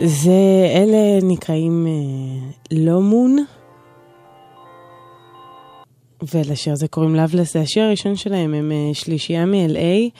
זה, 0.06 0.66
אלה 0.74 1.18
נקראים 1.22 1.86
אה, 1.86 2.50
לא 2.70 3.00
מון, 3.00 3.36
ולשיר 6.34 6.72
הזה 6.72 6.88
קוראים 6.88 7.14
לאבלס, 7.14 7.52
זה 7.52 7.60
השיר 7.60 7.84
הראשון 7.84 8.16
שלהם, 8.16 8.54
הם 8.54 8.72
אה, 8.72 8.94
שלישייה 8.94 9.46
מ-LA, 9.46 10.10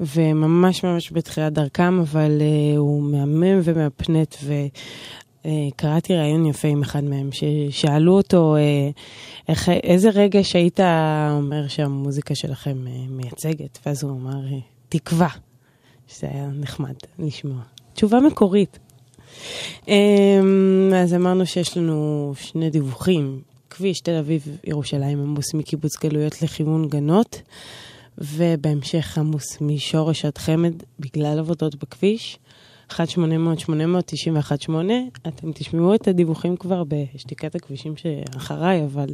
וממש 0.00 0.84
ממש 0.84 1.12
בתחילת 1.12 1.52
דרכם, 1.52 2.00
אבל 2.00 2.38
אה, 2.40 2.76
הוא 2.78 3.02
מהמם 3.02 3.60
ומהפנט, 3.64 4.36
וקראתי 5.44 6.14
ראיון 6.16 6.46
יפה 6.46 6.68
עם 6.68 6.82
אחד 6.82 7.04
מהם, 7.04 7.30
ששאלו 7.32 8.12
אותו 8.12 8.56
איך, 9.48 9.68
איזה 9.68 10.10
רגש 10.10 10.56
היית 10.56 10.80
אומר 11.30 11.68
שהמוזיקה 11.68 12.34
שלכם 12.34 12.76
מייצגת, 13.08 13.78
ואז 13.86 14.02
הוא 14.02 14.12
אמר, 14.12 14.40
תקווה, 14.88 15.28
שזה 16.08 16.26
היה 16.30 16.46
נחמד 16.46 16.94
לשמוע. 17.18 17.60
תשובה 17.94 18.20
מקורית. 18.20 18.78
אמ, 19.88 20.92
אז 20.96 21.14
אמרנו 21.14 21.46
שיש 21.46 21.76
לנו 21.76 22.32
שני 22.36 22.70
דיווחים. 22.70 23.40
כביש 23.70 24.00
תל 24.00 24.14
אביב-ירושלים 24.14 25.20
עמוס 25.20 25.54
מקיבוץ 25.54 25.96
גלויות 26.02 26.42
לכיוון 26.42 26.88
גנות, 26.88 27.42
ובהמשך 28.18 29.18
עמוס 29.18 29.60
משורש 29.60 30.24
עד 30.24 30.38
חמד 30.38 30.72
בגלל 31.00 31.38
עבודות 31.38 31.74
בכביש. 31.74 32.38
1-800-891-8, 32.90 32.96
אתם 35.28 35.52
תשמעו 35.54 35.94
את 35.94 36.08
הדיווחים 36.08 36.56
כבר 36.56 36.82
בשתיקת 36.88 37.54
הכבישים 37.54 37.94
שאחריי, 37.96 38.84
אבל 38.84 39.08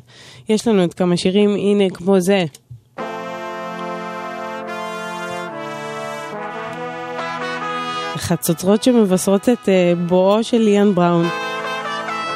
יש 0.48 0.68
לנו 0.68 0.80
עוד 0.80 0.94
כמה 0.94 1.16
שירים, 1.16 1.50
הנה 1.50 1.90
כמו 1.90 2.20
זה. 2.20 2.44
חצוצרות 8.16 8.82
שמבשרות 8.82 9.48
את 9.48 9.68
אה, 9.68 9.92
בואו 10.06 10.44
של 10.44 10.58
ליאן 10.58 10.94
בראון. 10.94 11.26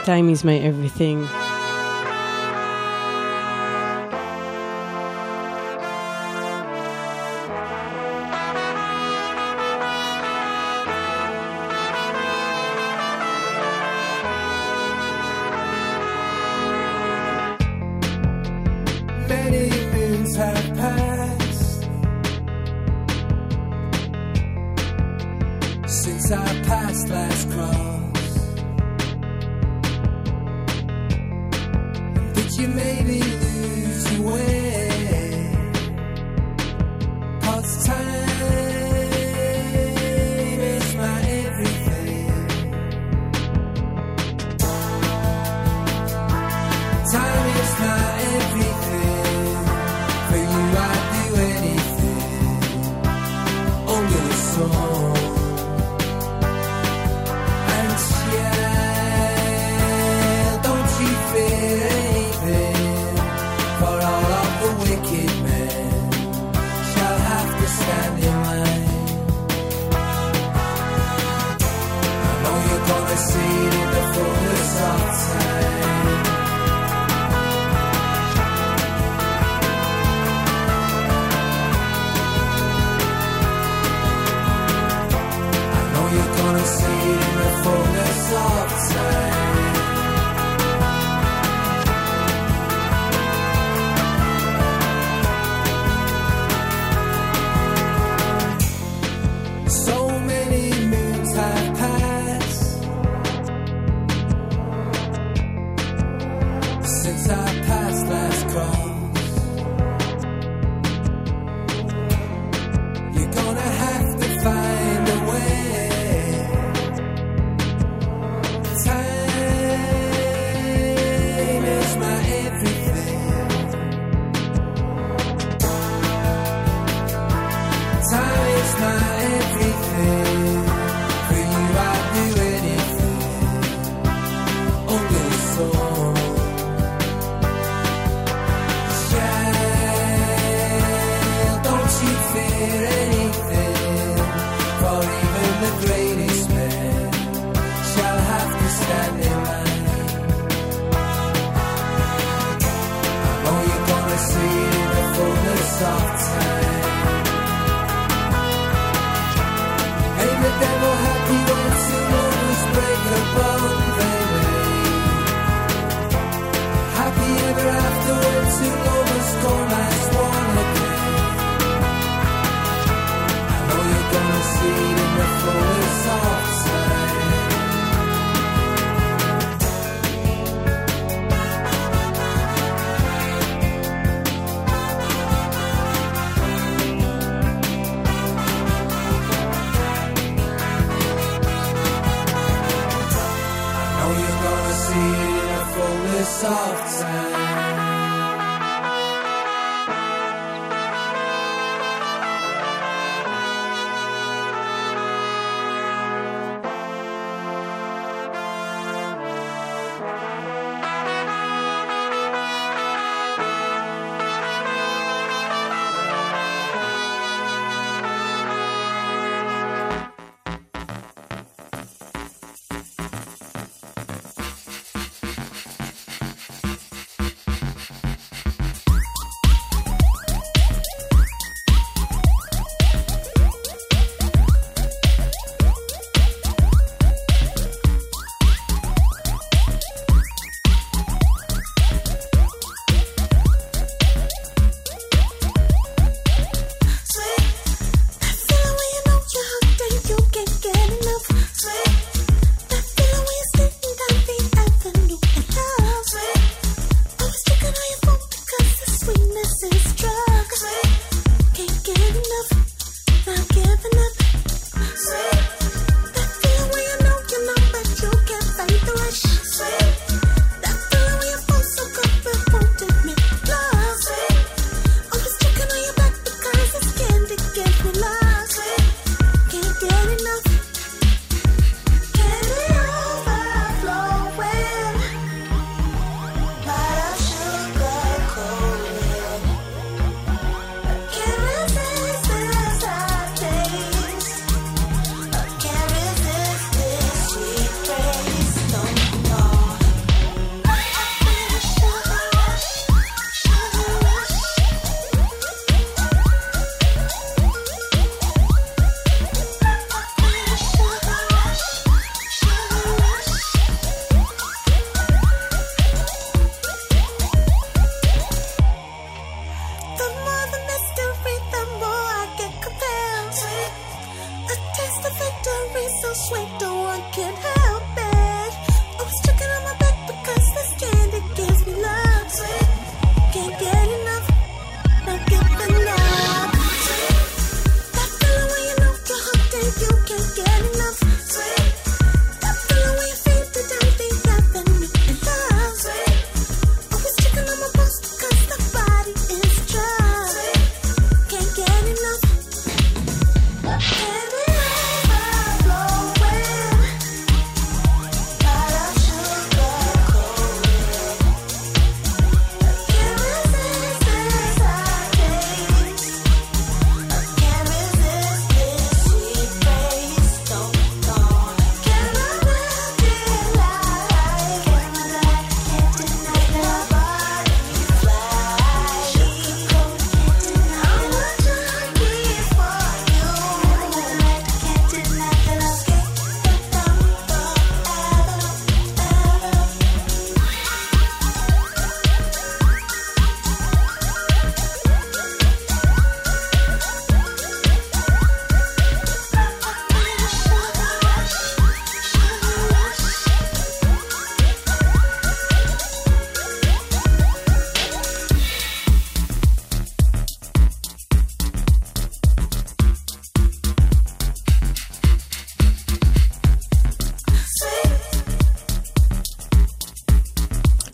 Time 0.04 0.36
is 0.36 0.42
my 0.42 0.46
everything. 0.46 1.49
Since 25.90 26.30
I 26.30 26.62
passed 26.62 27.08
last 27.08 27.50
cross. 27.50 28.36
Did 32.34 32.56
you 32.58 32.68
maybe 32.68 33.20
lose 33.20 34.12
your 34.12 34.32
way? 34.32 34.59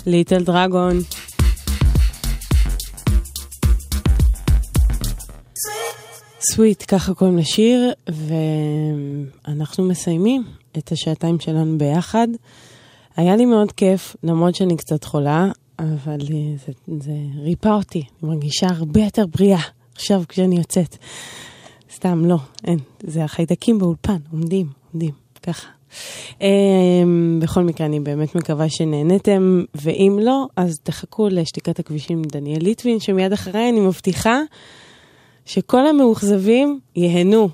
ליטל 0.06 0.44
דרגון. 0.44 0.98
סוויט, 6.40 6.84
ככה 6.88 7.14
קוראים 7.14 7.38
לשיר, 7.38 7.92
ואנחנו 8.08 9.84
מסיימים 9.84 10.44
את 10.78 10.92
השעתיים 10.92 11.40
שלנו 11.40 11.78
ביחד. 11.78 12.28
היה 13.16 13.36
לי 13.36 13.44
מאוד 13.44 13.72
כיף, 13.72 14.16
למרות 14.22 14.54
שאני 14.54 14.76
קצת 14.76 15.04
חולה, 15.04 15.50
אבל 15.78 16.20
זה, 16.20 16.72
זה 17.00 17.12
ריפא 17.42 17.68
אותי, 17.68 17.98
אני 17.98 18.30
מרגישה 18.30 18.66
הרבה 18.70 19.00
יותר 19.00 19.26
בריאה 19.26 19.60
עכשיו 19.94 20.22
כשאני 20.28 20.56
יוצאת. 20.56 20.96
סתם, 21.94 22.24
לא, 22.24 22.36
אין, 22.64 22.78
זה 23.02 23.24
החיידקים 23.24 23.78
באולפן, 23.78 24.18
עומדים, 24.32 24.66
עומדים, 24.92 25.12
ככה. 25.42 25.75
Um, 26.38 26.42
בכל 27.40 27.62
מקרה, 27.62 27.86
אני 27.86 28.00
באמת 28.00 28.34
מקווה 28.34 28.68
שנהנתם, 28.68 29.64
ואם 29.74 30.18
לא, 30.22 30.46
אז 30.56 30.78
תחכו 30.82 31.28
לשתיקת 31.28 31.78
הכבישים 31.78 32.22
דניאל 32.22 32.62
ליטבין, 32.62 33.00
שמיד 33.00 33.32
אחריי 33.32 33.68
אני 33.68 33.80
מבטיחה 33.80 34.40
שכל 35.44 35.86
המאוכזבים 35.86 36.80
ייהנו. 36.96 37.48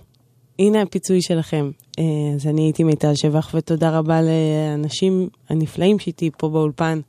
הנה 0.59 0.83
הפיצוי 0.83 1.23
שלכם. 1.23 1.71
Uh, 1.97 2.03
אז 2.37 2.47
אני 2.47 2.63
הייתי 2.63 2.85
מיטל 2.85 3.15
שבח, 3.15 3.51
ותודה 3.55 3.99
רבה 3.99 4.21
לאנשים 4.23 5.29
הנפלאים 5.49 5.99
שאיתי 5.99 6.31
פה 6.37 6.49
באולפן. 6.49 7.01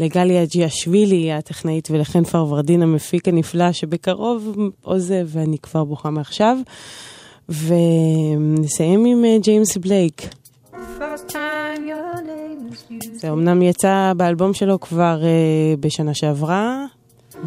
לגליה 0.00 0.44
ג'יאשווילי, 0.44 1.32
הטכנאית, 1.32 1.88
ולחן 1.90 2.24
פרוורדין, 2.24 2.82
המפיק 2.82 3.28
הנפלא, 3.28 3.72
שבקרוב 3.72 4.56
עוזב, 4.82 5.28
ואני 5.32 5.58
כבר 5.58 5.84
בוכה 5.84 6.10
מעכשיו. 6.10 6.58
ונסיים 7.48 9.04
עם 9.04 9.24
אה, 9.24 9.36
ג'יימס 9.42 9.76
בלייק. 9.76 10.28
זה 13.12 13.30
אמנם 13.30 13.62
יצא 13.62 14.12
באלבום 14.16 14.54
שלו 14.54 14.80
כבר 14.80 15.20
uh, 15.22 15.80
בשנה 15.80 16.14
שעברה, 16.14 16.84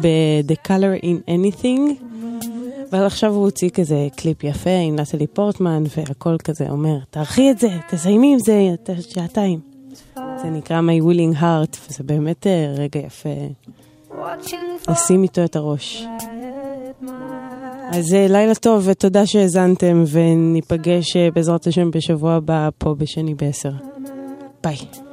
ב-The 0.00 0.66
Color 0.66 1.02
in 1.02 1.30
Anything, 1.30 2.04
אבל 2.92 3.06
עכשיו 3.06 3.32
הוא 3.32 3.44
הוציא 3.44 3.70
כזה 3.70 4.08
קליפ 4.16 4.44
יפה 4.44 4.70
עם 4.70 4.96
נטלי 4.96 5.26
פורטמן, 5.26 5.82
והכל 5.96 6.36
כזה 6.44 6.70
אומר, 6.70 6.96
תערכי 7.10 7.50
את 7.50 7.58
זה, 7.58 7.68
תסיימי 7.88 8.32
עם 8.32 8.38
זה 8.38 8.70
את 8.74 8.90
השעתיים. 8.90 9.60
זה 10.14 10.50
נקרא 10.50 10.80
My 10.80 11.02
Willing 11.02 11.40
Heart, 11.40 11.76
וזה 11.88 12.04
באמת 12.04 12.46
uh, 12.46 12.78
רגע 12.78 13.00
יפה 13.00 13.28
לשים 14.88 15.22
איתו 15.22 15.44
את 15.44 15.56
הראש. 15.56 16.06
אז 17.90 18.14
אה, 18.14 18.26
לילה 18.28 18.54
טוב 18.54 18.82
ותודה 18.88 19.26
שהאזנתם, 19.26 20.04
וניפגש 20.12 21.16
אה, 21.16 21.28
בעזרת 21.34 21.66
השם 21.66 21.90
בשבוע 21.90 22.34
הבא 22.34 22.68
פה 22.78 22.94
בשני 22.94 23.34
בעשר. 23.34 23.72
ביי. 24.64 25.05